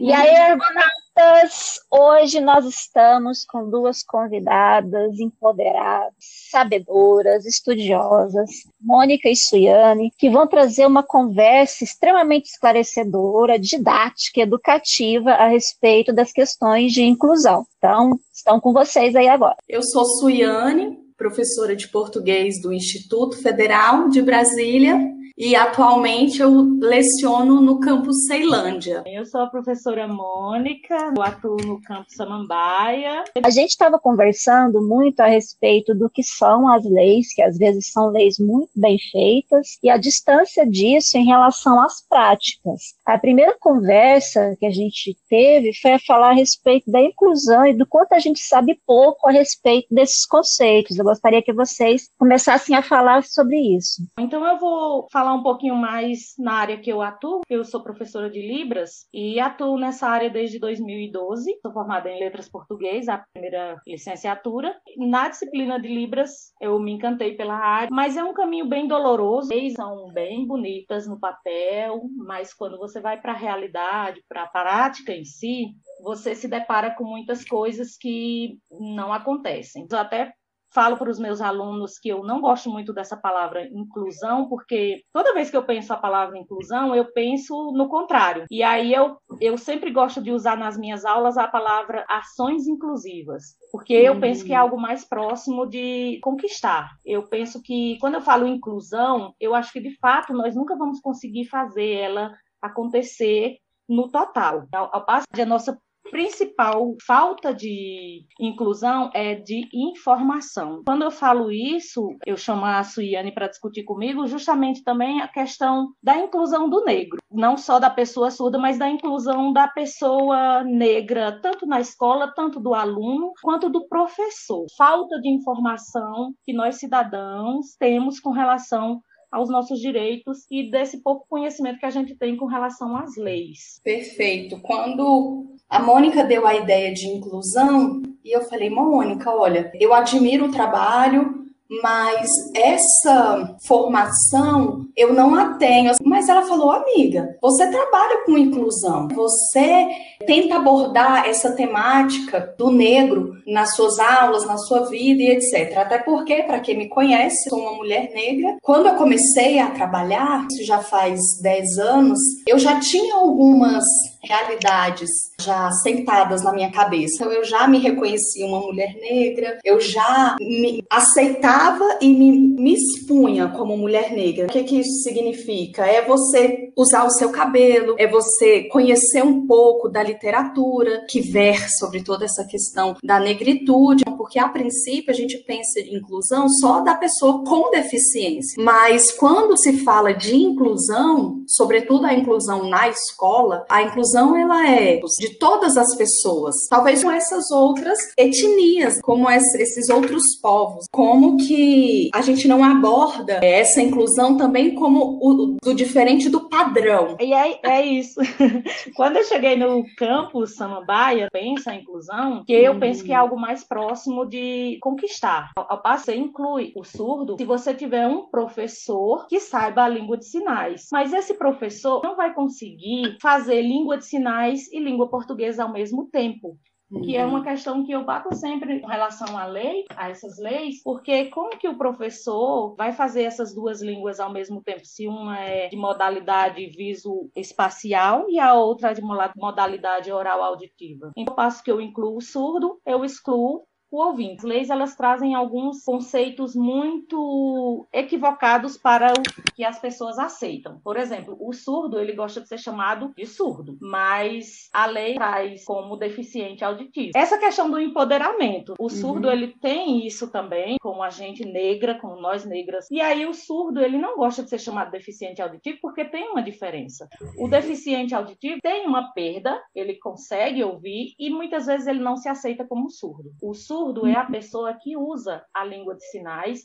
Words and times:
E 0.00 0.12
aí, 0.12 0.34
argonautas, 0.34 1.78
hoje 1.88 2.40
nós 2.40 2.64
estamos 2.64 3.44
com 3.44 3.70
duas 3.70 4.02
convidadas 4.02 5.20
empoderadas, 5.20 6.14
sabedoras, 6.50 7.46
estudiosas, 7.46 8.50
Mônica 8.80 9.28
e 9.28 9.36
Suiane, 9.36 10.10
que 10.18 10.28
vão 10.28 10.48
trazer 10.48 10.86
uma 10.86 11.02
conversa 11.02 11.84
extremamente 11.84 12.46
esclarecedora, 12.46 13.58
didática, 13.58 14.40
educativa 14.40 15.30
a 15.30 15.46
respeito 15.46 16.12
das 16.12 16.32
questões 16.32 16.92
de 16.92 17.02
inclusão. 17.02 17.64
Então, 17.78 18.18
estão 18.32 18.58
com 18.58 18.72
vocês 18.72 19.14
aí 19.14 19.28
agora. 19.28 19.56
Eu 19.68 19.82
sou 19.82 20.04
Suiane, 20.04 20.98
professora 21.16 21.76
de 21.76 21.86
português 21.86 22.60
do 22.60 22.72
Instituto 22.72 23.40
Federal 23.40 24.08
de 24.08 24.22
Brasília 24.22 24.98
e 25.40 25.56
atualmente 25.56 26.42
eu 26.42 26.52
leciono 26.78 27.62
no 27.62 27.80
campus 27.80 28.26
Ceilândia. 28.26 29.02
Eu 29.06 29.24
sou 29.24 29.40
a 29.40 29.46
professora 29.46 30.06
Mônica, 30.06 30.94
eu 31.16 31.22
atuo 31.22 31.56
no 31.64 31.80
campus 31.80 32.14
Samambaia. 32.14 33.24
A 33.42 33.48
gente 33.48 33.70
estava 33.70 33.98
conversando 33.98 34.82
muito 34.82 35.20
a 35.20 35.26
respeito 35.26 35.94
do 35.94 36.10
que 36.10 36.22
são 36.22 36.68
as 36.68 36.84
leis, 36.84 37.32
que 37.32 37.40
às 37.40 37.56
vezes 37.56 37.90
são 37.90 38.10
leis 38.10 38.38
muito 38.38 38.68
bem 38.76 38.98
feitas, 39.10 39.78
e 39.82 39.88
a 39.88 39.96
distância 39.96 40.66
disso 40.66 41.16
em 41.16 41.24
relação 41.24 41.82
às 41.82 42.06
práticas. 42.06 42.94
A 43.06 43.18
primeira 43.18 43.56
conversa 43.58 44.54
que 44.60 44.66
a 44.66 44.70
gente 44.70 45.16
teve 45.26 45.72
foi 45.80 45.92
a 45.92 45.98
falar 45.98 46.32
a 46.32 46.34
respeito 46.34 46.90
da 46.90 47.00
inclusão 47.00 47.64
e 47.64 47.72
do 47.72 47.86
quanto 47.86 48.12
a 48.12 48.18
gente 48.18 48.40
sabe 48.40 48.78
pouco 48.86 49.26
a 49.26 49.32
respeito 49.32 49.86
desses 49.90 50.26
conceitos. 50.26 50.98
Eu 50.98 51.04
gostaria 51.04 51.42
que 51.42 51.52
vocês 51.52 52.10
começassem 52.18 52.76
a 52.76 52.82
falar 52.82 53.22
sobre 53.24 53.56
isso. 53.56 54.02
Então 54.18 54.44
eu 54.44 54.58
vou 54.58 55.08
falar 55.10 55.29
falar 55.30 55.34
um 55.34 55.42
pouquinho 55.42 55.76
mais 55.76 56.34
na 56.38 56.54
área 56.54 56.78
que 56.78 56.90
eu 56.90 57.00
atuo. 57.00 57.40
Eu 57.48 57.64
sou 57.64 57.82
professora 57.82 58.28
de 58.28 58.40
Libras 58.40 59.06
e 59.12 59.38
atuo 59.38 59.78
nessa 59.78 60.08
área 60.08 60.28
desde 60.28 60.58
2012. 60.58 61.58
Sou 61.62 61.72
formada 61.72 62.10
em 62.10 62.18
Letras 62.18 62.48
Português, 62.48 63.08
a 63.08 63.18
primeira 63.32 63.80
licenciatura. 63.86 64.74
Na 64.96 65.28
disciplina 65.28 65.80
de 65.80 65.88
Libras, 65.88 66.52
eu 66.60 66.78
me 66.80 66.92
encantei 66.92 67.36
pela 67.36 67.54
área, 67.54 67.88
mas 67.90 68.16
é 68.16 68.24
um 68.24 68.34
caminho 68.34 68.68
bem 68.68 68.88
doloroso. 68.88 69.50
Leis 69.50 69.74
são 69.74 70.12
bem 70.12 70.46
bonitas 70.46 71.06
no 71.06 71.18
papel, 71.18 72.02
mas 72.16 72.52
quando 72.52 72.78
você 72.78 73.00
vai 73.00 73.20
para 73.20 73.32
a 73.32 73.36
realidade, 73.36 74.22
para 74.28 74.42
a 74.42 74.48
prática 74.48 75.12
em 75.12 75.24
si, 75.24 75.66
você 76.02 76.34
se 76.34 76.48
depara 76.48 76.94
com 76.94 77.04
muitas 77.04 77.44
coisas 77.44 77.96
que 77.96 78.58
não 78.70 79.12
acontecem. 79.12 79.86
Eu 79.90 79.98
até 79.98 80.32
falo 80.72 80.96
para 80.96 81.10
os 81.10 81.18
meus 81.18 81.40
alunos 81.40 81.98
que 81.98 82.08
eu 82.08 82.22
não 82.22 82.40
gosto 82.40 82.70
muito 82.70 82.92
dessa 82.92 83.16
palavra 83.16 83.66
inclusão, 83.66 84.48
porque 84.48 85.02
toda 85.12 85.34
vez 85.34 85.50
que 85.50 85.56
eu 85.56 85.64
penso 85.64 85.92
a 85.92 85.96
palavra 85.96 86.38
inclusão, 86.38 86.94
eu 86.94 87.12
penso 87.12 87.72
no 87.72 87.88
contrário. 87.88 88.44
E 88.50 88.62
aí 88.62 88.92
eu, 88.94 89.16
eu 89.40 89.58
sempre 89.58 89.90
gosto 89.90 90.22
de 90.22 90.32
usar 90.32 90.56
nas 90.56 90.78
minhas 90.78 91.04
aulas 91.04 91.36
a 91.36 91.48
palavra 91.48 92.04
ações 92.08 92.66
inclusivas, 92.66 93.56
porque 93.72 93.92
eu 93.92 94.14
uhum. 94.14 94.20
penso 94.20 94.44
que 94.44 94.52
é 94.52 94.56
algo 94.56 94.80
mais 94.80 95.04
próximo 95.04 95.66
de 95.66 96.18
conquistar. 96.22 96.90
Eu 97.04 97.28
penso 97.28 97.60
que 97.62 97.98
quando 98.00 98.14
eu 98.14 98.20
falo 98.20 98.46
inclusão, 98.46 99.34
eu 99.40 99.54
acho 99.54 99.72
que 99.72 99.80
de 99.80 99.96
fato 99.98 100.32
nós 100.32 100.54
nunca 100.54 100.76
vamos 100.76 101.00
conseguir 101.00 101.46
fazer 101.46 101.90
ela 101.90 102.32
acontecer 102.62 103.58
no 103.88 104.08
total. 104.08 104.66
Ao, 104.72 104.88
ao 104.94 105.04
passo 105.04 105.26
que 105.32 105.42
a 105.42 105.46
nossa 105.46 105.76
principal 106.10 106.94
falta 107.06 107.54
de 107.54 108.24
inclusão 108.38 109.10
é 109.14 109.34
de 109.34 109.68
informação. 109.72 110.82
Quando 110.84 111.02
eu 111.02 111.10
falo 111.10 111.50
isso, 111.50 112.16
eu 112.26 112.36
chamo 112.36 112.64
a 112.64 112.82
Suiane 112.82 113.32
para 113.32 113.48
discutir 113.48 113.84
comigo 113.84 114.26
justamente 114.26 114.82
também 114.82 115.20
a 115.20 115.28
questão 115.28 115.92
da 116.02 116.16
inclusão 116.18 116.68
do 116.68 116.84
negro, 116.84 117.18
não 117.30 117.56
só 117.56 117.78
da 117.78 117.90
pessoa 117.90 118.30
surda, 118.30 118.58
mas 118.58 118.78
da 118.78 118.88
inclusão 118.88 119.52
da 119.52 119.68
pessoa 119.68 120.62
negra, 120.64 121.40
tanto 121.40 121.66
na 121.66 121.80
escola, 121.80 122.32
tanto 122.34 122.60
do 122.60 122.74
aluno, 122.74 123.32
quanto 123.42 123.68
do 123.68 123.86
professor. 123.88 124.66
Falta 124.76 125.20
de 125.20 125.28
informação 125.28 126.34
que 126.44 126.52
nós 126.52 126.76
cidadãos 126.76 127.76
temos 127.78 128.20
com 128.20 128.30
relação 128.30 129.00
aos 129.30 129.48
nossos 129.48 129.78
direitos 129.78 130.44
e 130.50 130.68
desse 130.70 131.02
pouco 131.02 131.26
conhecimento 131.28 131.78
que 131.78 131.86
a 131.86 131.90
gente 131.90 132.16
tem 132.16 132.36
com 132.36 132.46
relação 132.46 132.96
às 132.96 133.16
leis. 133.16 133.80
Perfeito. 133.84 134.60
Quando 134.60 135.54
a 135.70 135.78
Mônica 135.78 136.24
deu 136.24 136.46
a 136.46 136.54
ideia 136.54 136.92
de 136.92 137.06
inclusão, 137.06 138.02
e 138.24 138.36
eu 138.36 138.42
falei, 138.42 138.68
Mônica, 138.68 139.30
olha, 139.30 139.70
eu 139.80 139.94
admiro 139.94 140.46
o 140.46 140.52
trabalho, 140.52 141.40
mas 141.82 142.28
essa 142.54 143.56
formação 143.64 144.86
eu 144.96 145.14
não 145.14 145.34
a 145.36 145.54
tenho. 145.54 145.92
Mas 146.04 146.28
ela 146.28 146.42
falou, 146.42 146.70
amiga, 146.72 147.36
você 147.40 147.70
trabalha 147.70 148.24
com 148.26 148.36
inclusão, 148.36 149.06
você 149.08 149.88
tenta 150.26 150.56
abordar 150.56 151.28
essa 151.28 151.52
temática 151.52 152.54
do 152.58 152.72
negro 152.72 153.36
nas 153.46 153.76
suas 153.76 154.00
aulas, 154.00 154.44
na 154.44 154.58
sua 154.58 154.86
vida 154.86 155.22
e 155.22 155.30
etc. 155.30 155.78
Até 155.78 155.98
porque, 155.98 156.42
para 156.42 156.60
quem 156.60 156.76
me 156.76 156.88
conhece, 156.88 157.48
sou 157.48 157.60
uma 157.60 157.74
mulher 157.74 158.10
negra. 158.12 158.56
Quando 158.60 158.88
eu 158.88 158.96
comecei 158.96 159.60
a 159.60 159.70
trabalhar, 159.70 160.46
isso 160.50 160.64
já 160.64 160.80
faz 160.80 161.20
10 161.40 161.78
anos, 161.78 162.18
eu 162.46 162.58
já 162.58 162.80
tinha 162.80 163.14
algumas 163.14 163.84
realidades 164.22 165.10
já 165.40 165.70
sentadas 165.70 166.42
na 166.42 166.52
minha 166.52 166.70
cabeça. 166.70 167.14
Então, 167.16 167.32
eu 167.32 167.44
já 167.44 167.66
me 167.66 167.78
reconhecia 167.78 168.46
uma 168.46 168.60
mulher 168.60 168.94
negra, 169.00 169.58
eu 169.64 169.80
já 169.80 170.36
me 170.40 170.84
aceitava 170.90 171.98
e 172.00 172.08
me, 172.08 172.30
me 172.32 172.74
expunha 172.74 173.48
como 173.48 173.76
mulher 173.76 174.12
negra. 174.12 174.46
O 174.46 174.50
que, 174.50 174.64
que 174.64 174.80
isso 174.80 175.02
significa? 175.02 175.86
É 175.86 176.04
você 176.04 176.70
usar 176.76 177.04
o 177.04 177.10
seu 177.10 177.30
cabelo, 177.30 177.94
é 177.98 178.06
você 178.06 178.64
conhecer 178.64 179.22
um 179.22 179.46
pouco 179.46 179.88
da 179.88 180.02
literatura 180.02 181.04
que 181.08 181.20
ver 181.20 181.70
sobre 181.78 182.02
toda 182.02 182.24
essa 182.24 182.44
questão 182.44 182.96
da 183.02 183.18
negritude, 183.18 184.04
porque 184.16 184.38
a 184.38 184.48
princípio 184.48 185.10
a 185.10 185.16
gente 185.16 185.38
pensa 185.38 185.80
em 185.80 185.96
inclusão 185.96 186.48
só 186.48 186.80
da 186.80 186.94
pessoa 186.94 187.44
com 187.44 187.70
deficiência, 187.70 188.62
mas 188.62 189.12
quando 189.12 189.56
se 189.56 189.78
fala 189.84 190.12
de 190.12 190.34
inclusão, 190.36 191.42
sobretudo 191.46 192.06
a 192.06 192.14
inclusão 192.14 192.68
na 192.68 192.88
escola, 192.88 193.64
a 193.68 193.82
inclusão 193.82 194.09
ela 194.14 194.68
é 194.68 195.00
de 195.18 195.38
todas 195.38 195.76
as 195.76 195.96
pessoas, 195.96 196.54
talvez 196.68 197.02
com 197.02 197.10
essas 197.10 197.50
outras 197.50 197.98
etnias, 198.18 199.00
como 199.00 199.30
esses 199.30 199.88
outros 199.88 200.22
povos, 200.42 200.86
como 200.90 201.36
que 201.36 202.10
a 202.12 202.20
gente 202.20 202.46
não 202.48 202.64
aborda 202.64 203.40
essa 203.42 203.80
inclusão 203.80 204.36
também 204.36 204.74
como 204.74 205.18
o 205.22 205.56
do 205.62 205.74
diferente 205.74 206.28
do 206.28 206.48
padrão. 206.48 207.16
E 207.20 207.32
é, 207.32 207.58
é 207.62 207.86
isso. 207.86 208.20
Quando 208.96 209.16
eu 209.16 209.24
cheguei 209.24 209.56
no 209.56 209.84
campus 209.96 210.56
Samambaia, 210.56 211.28
pensa 211.32 211.70
a 211.70 211.76
inclusão, 211.76 212.44
que 212.44 212.52
eu 212.52 212.78
penso 212.78 213.04
que 213.04 213.12
é 213.12 213.16
algo 213.16 213.38
mais 213.38 213.64
próximo 213.64 214.26
de 214.26 214.78
conquistar. 214.80 215.50
Ao 215.56 215.80
passo 215.80 216.00
você 216.00 216.16
inclui 216.16 216.72
o 216.74 216.82
surdo 216.82 217.36
se 217.38 217.44
você 217.44 217.74
tiver 217.74 218.06
um 218.06 218.26
professor 218.26 219.26
que 219.28 219.38
saiba 219.38 219.84
a 219.84 219.88
língua 219.88 220.16
de 220.16 220.24
sinais. 220.24 220.86
Mas 220.90 221.12
esse 221.12 221.34
professor 221.34 222.02
não 222.02 222.16
vai 222.16 222.34
conseguir 222.34 223.18
fazer 223.20 223.60
língua 223.60 223.98
de 224.00 224.06
sinais 224.06 224.66
e 224.72 224.80
língua 224.80 225.08
portuguesa 225.08 225.62
ao 225.62 225.72
mesmo 225.72 226.08
tempo 226.10 226.58
que 226.98 227.16
é 227.16 227.24
uma 227.24 227.38
uhum. 227.38 227.44
questão 227.44 227.84
que 227.84 227.92
eu 227.92 228.04
bato 228.04 228.34
sempre 228.34 228.78
em 228.78 228.86
relação 228.86 229.36
à 229.38 229.46
lei, 229.46 229.84
a 229.94 230.10
essas 230.10 230.38
leis, 230.38 230.82
porque 230.82 231.26
como 231.26 231.56
que 231.56 231.68
o 231.68 231.78
professor 231.78 232.74
vai 232.74 232.92
fazer 232.92 233.22
essas 233.22 233.54
duas 233.54 233.80
línguas 233.80 234.18
ao 234.18 234.32
mesmo 234.32 234.60
tempo, 234.60 234.84
se 234.84 235.06
uma 235.06 235.38
é 235.38 235.68
de 235.68 235.76
modalidade 235.76 236.66
viso-espacial 236.66 238.26
e 238.28 238.40
a 238.40 238.54
outra 238.54 238.90
é 238.90 238.94
de 238.94 239.02
modalidade 239.02 240.10
oral-auditiva? 240.10 241.12
Então, 241.16 241.34
passo 241.34 241.62
que 241.62 241.70
eu 241.70 241.80
incluo 241.80 242.16
o 242.16 242.20
surdo, 242.20 242.80
eu 242.84 243.04
excluo 243.04 243.64
o 243.90 244.00
ouvinte. 244.02 244.40
As 244.40 244.44
leis 244.44 244.70
elas 244.70 244.96
trazem 244.96 245.34
alguns 245.34 245.84
conceitos 245.84 246.54
muito 246.54 247.86
equivocados 247.92 248.76
para 248.76 249.12
o 249.12 249.52
que 249.54 249.64
as 249.64 249.78
pessoas 249.78 250.18
aceitam. 250.18 250.80
Por 250.82 250.96
exemplo, 250.96 251.36
o 251.40 251.52
surdo 251.52 251.98
ele 251.98 252.12
gosta 252.12 252.40
de 252.40 252.48
ser 252.48 252.58
chamado 252.58 253.12
de 253.16 253.26
surdo, 253.26 253.76
mas 253.80 254.68
a 254.72 254.86
lei 254.86 255.14
traz 255.14 255.64
como 255.64 255.96
deficiente 255.96 256.64
auditivo. 256.64 257.10
Essa 257.14 257.38
questão 257.38 257.70
do 257.70 257.80
empoderamento, 257.80 258.74
o 258.78 258.88
surdo 258.88 259.26
uhum. 259.28 259.32
ele 259.32 259.48
tem 259.60 260.06
isso 260.06 260.30
também, 260.30 260.76
como 260.80 261.02
a 261.02 261.10
gente 261.10 261.44
negra, 261.44 261.98
como 261.98 262.20
nós 262.20 262.44
negras. 262.44 262.86
E 262.90 263.00
aí 263.00 263.26
o 263.26 263.34
surdo 263.34 263.80
ele 263.80 263.98
não 263.98 264.16
gosta 264.16 264.42
de 264.42 264.50
ser 264.50 264.58
chamado 264.58 264.90
deficiente 264.90 265.42
auditivo 265.42 265.78
porque 265.82 266.04
tem 266.04 266.30
uma 266.30 266.42
diferença. 266.42 267.08
O 267.36 267.48
deficiente 267.48 268.14
auditivo 268.14 268.60
tem 268.62 268.86
uma 268.86 269.12
perda, 269.12 269.60
ele 269.74 269.94
consegue 269.98 270.62
ouvir 270.62 271.14
e 271.18 271.30
muitas 271.30 271.66
vezes 271.66 271.86
ele 271.86 272.00
não 272.00 272.16
se 272.16 272.28
aceita 272.28 272.64
como 272.64 272.88
surdo. 272.88 273.30
O 273.42 273.54
surdo 273.54 273.79
surdo 273.80 274.06
é 274.06 274.14
a 274.14 274.24
pessoa 274.24 274.74
que 274.74 274.96
usa 274.96 275.42
a 275.54 275.64
língua 275.64 275.94
de 275.94 276.04
sinais, 276.10 276.64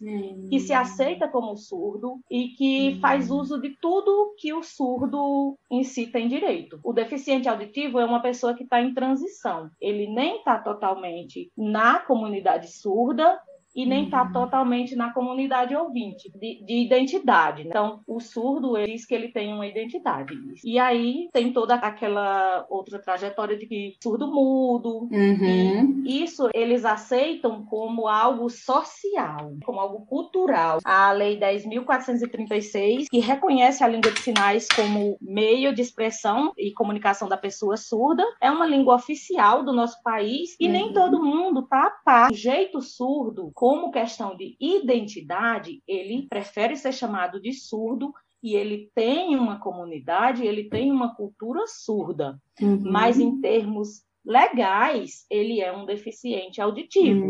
que 0.49 0.59
se 0.59 0.73
aceita 0.73 1.27
como 1.27 1.55
surdo 1.55 2.19
e 2.29 2.49
que 2.49 2.99
faz 2.99 3.31
uso 3.31 3.59
de 3.59 3.69
tudo 3.81 4.35
que 4.37 4.53
o 4.53 4.61
surdo 4.61 5.57
em 5.71 5.83
si 5.83 6.07
tem 6.07 6.27
direito. 6.27 6.79
O 6.83 6.91
deficiente 6.91 7.47
auditivo 7.47 7.99
é 7.99 8.05
uma 8.05 8.21
pessoa 8.21 8.53
que 8.53 8.63
está 8.63 8.81
em 8.81 8.93
transição. 8.93 9.69
Ele 9.79 10.07
nem 10.07 10.37
está 10.37 10.59
totalmente 10.59 11.51
na 11.57 11.99
comunidade 11.99 12.71
surda 12.71 13.39
e 13.75 13.85
nem 13.85 14.05
está 14.05 14.23
uhum. 14.23 14.31
totalmente 14.31 14.95
na 14.95 15.13
comunidade 15.13 15.75
ouvinte, 15.75 16.31
de, 16.33 16.63
de 16.63 16.85
identidade. 16.85 17.63
Né? 17.63 17.69
Então, 17.69 17.99
o 18.07 18.19
surdo 18.19 18.77
ele 18.77 18.93
diz 18.93 19.05
que 19.05 19.13
ele 19.13 19.29
tem 19.29 19.53
uma 19.53 19.67
identidade. 19.67 20.33
E 20.63 20.79
aí 20.79 21.27
tem 21.33 21.51
toda 21.51 21.75
aquela 21.75 22.65
outra 22.69 22.99
trajetória 22.99 23.57
de 23.57 23.67
que 23.67 23.95
surdo 24.01 24.31
mudo. 24.31 25.09
Uhum. 25.11 26.03
isso 26.05 26.49
eles 26.53 26.85
aceitam 26.85 27.65
como 27.65 28.07
algo 28.07 28.49
social, 28.49 29.53
como 29.65 29.79
algo 29.79 30.05
cultural. 30.05 30.79
A 30.85 31.11
Lei 31.11 31.37
10.436, 31.39 33.05
que 33.09 33.19
reconhece 33.19 33.83
a 33.83 33.87
língua 33.87 34.11
de 34.11 34.19
sinais 34.19 34.67
como 34.69 35.17
meio 35.21 35.73
de 35.73 35.81
expressão 35.81 36.53
e 36.57 36.71
comunicação 36.71 37.27
da 37.27 37.37
pessoa 37.37 37.75
surda, 37.75 38.23
é 38.41 38.49
uma 38.49 38.65
língua 38.65 38.95
oficial 38.95 39.63
do 39.63 39.73
nosso 39.73 40.01
país 40.03 40.55
e 40.59 40.67
uhum. 40.67 40.71
nem 40.71 40.93
todo 40.93 41.23
mundo 41.23 41.61
está 41.61 41.87
a 41.87 41.89
par. 41.89 42.31
O 42.31 42.35
jeito 42.35 42.81
surdo, 42.81 43.51
como 43.65 43.89
questão 43.89 44.37
de 44.37 44.55
identidade, 44.59 45.81
ele 45.87 46.27
prefere 46.29 46.75
ser 46.75 46.93
chamado 46.93 47.41
de 47.41 47.51
surdo 47.51 48.13
e 48.43 48.53
ele 48.55 48.91
tem 48.93 49.35
uma 49.35 49.59
comunidade, 49.59 50.45
ele 50.45 50.69
tem 50.69 50.91
uma 50.91 51.15
cultura 51.15 51.61
surda, 51.65 52.39
uhum. 52.61 52.79
mas 52.83 53.19
em 53.19 53.41
termos 53.41 54.03
legais, 54.23 55.25
ele 55.31 55.61
é 55.61 55.75
um 55.75 55.83
deficiente 55.83 56.61
auditivo. 56.61 57.25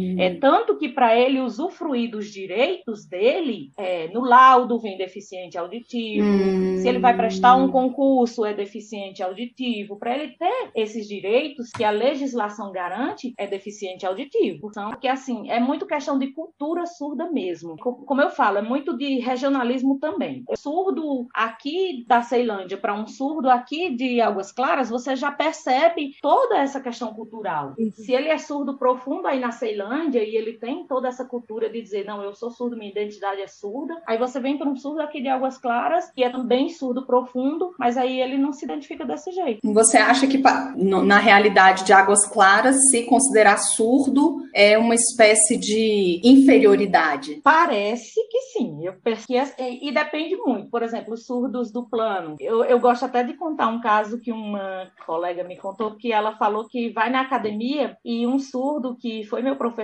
Hum. 0.00 0.16
É 0.18 0.34
tanto 0.34 0.76
que 0.78 0.88
para 0.88 1.18
ele 1.18 1.40
usufruir 1.40 2.10
dos 2.10 2.26
direitos 2.26 3.06
dele, 3.06 3.70
é, 3.76 4.08
no 4.08 4.20
laudo 4.20 4.78
vem 4.78 4.96
deficiente 4.96 5.58
auditivo. 5.58 6.26
Hum. 6.26 6.78
Se 6.78 6.88
ele 6.88 6.98
vai 6.98 7.16
prestar 7.16 7.54
um 7.56 7.70
concurso, 7.70 8.44
é 8.44 8.54
deficiente 8.54 9.22
auditivo. 9.22 9.98
Para 9.98 10.16
ele 10.16 10.34
ter 10.36 10.70
esses 10.74 11.06
direitos 11.06 11.70
que 11.70 11.84
a 11.84 11.90
legislação 11.90 12.72
garante, 12.72 13.34
é 13.38 13.46
deficiente 13.46 14.06
auditivo. 14.06 14.68
Então, 14.70 14.90
porque 14.90 15.08
assim, 15.08 15.50
é 15.50 15.60
muito 15.60 15.86
questão 15.86 16.18
de 16.18 16.28
cultura 16.28 16.86
surda 16.86 17.30
mesmo. 17.30 17.76
Como 17.76 18.20
eu 18.20 18.30
falo, 18.30 18.58
é 18.58 18.62
muito 18.62 18.96
de 18.96 19.18
regionalismo 19.18 19.98
também. 19.98 20.44
O 20.48 20.56
surdo 20.56 21.26
aqui 21.34 22.04
da 22.06 22.22
Ceilândia 22.22 22.76
para 22.76 22.94
um 22.94 23.06
surdo 23.06 23.50
aqui 23.50 23.94
de 23.94 24.20
Águas 24.20 24.52
Claras, 24.52 24.90
você 24.90 25.16
já 25.16 25.30
percebe 25.30 26.16
toda 26.22 26.58
essa 26.58 26.80
questão 26.80 27.12
cultural. 27.12 27.74
Uhum. 27.78 27.90
Se 27.92 28.12
ele 28.12 28.28
é 28.28 28.38
surdo 28.38 28.78
profundo 28.78 29.26
aí 29.26 29.40
na 29.40 29.50
Ceilândia 29.50 29.89
e 30.18 30.36
ele 30.36 30.54
tem 30.54 30.86
toda 30.86 31.08
essa 31.08 31.24
cultura 31.24 31.68
de 31.68 31.80
dizer, 31.80 32.04
não, 32.04 32.22
eu 32.22 32.34
sou 32.34 32.50
surdo, 32.50 32.76
minha 32.76 32.90
identidade 32.90 33.40
é 33.40 33.46
surda, 33.46 34.00
aí 34.06 34.18
você 34.18 34.40
vem 34.40 34.56
para 34.58 34.68
um 34.68 34.76
surdo 34.76 35.00
aqui 35.00 35.20
de 35.20 35.28
Águas 35.28 35.58
Claras, 35.58 36.10
que 36.10 36.22
é 36.22 36.30
também 36.30 36.68
surdo 36.68 37.06
profundo, 37.06 37.74
mas 37.78 37.96
aí 37.96 38.20
ele 38.20 38.38
não 38.38 38.52
se 38.52 38.64
identifica 38.64 39.04
desse 39.04 39.30
jeito. 39.32 39.60
Você 39.72 39.96
acha 39.96 40.26
que 40.26 40.40
na 40.76 41.18
realidade 41.18 41.84
de 41.84 41.92
Águas 41.92 42.26
Claras, 42.26 42.76
se 42.90 43.04
considerar 43.04 43.58
surdo 43.58 44.40
é 44.54 44.78
uma 44.78 44.94
espécie 44.94 45.56
de 45.56 46.20
inferioridade? 46.24 47.40
Parece 47.42 48.20
que 48.28 48.40
sim. 48.52 48.84
Eu 48.84 48.94
pesquiso, 48.94 49.52
e 49.58 49.92
depende 49.92 50.36
muito. 50.36 50.70
Por 50.70 50.82
exemplo, 50.82 51.14
os 51.14 51.26
surdos 51.26 51.72
do 51.72 51.88
plano. 51.88 52.36
Eu, 52.38 52.64
eu 52.64 52.78
gosto 52.78 53.04
até 53.04 53.22
de 53.22 53.34
contar 53.34 53.68
um 53.68 53.80
caso 53.80 54.20
que 54.20 54.32
uma 54.32 54.88
colega 55.06 55.44
me 55.44 55.56
contou 55.56 55.96
que 55.96 56.12
ela 56.12 56.36
falou 56.36 56.66
que 56.66 56.90
vai 56.90 57.10
na 57.10 57.20
academia 57.20 57.96
e 58.04 58.26
um 58.26 58.38
surdo 58.38 58.96
que 58.96 59.24
foi 59.24 59.42
meu 59.42 59.56
professor, 59.56 59.79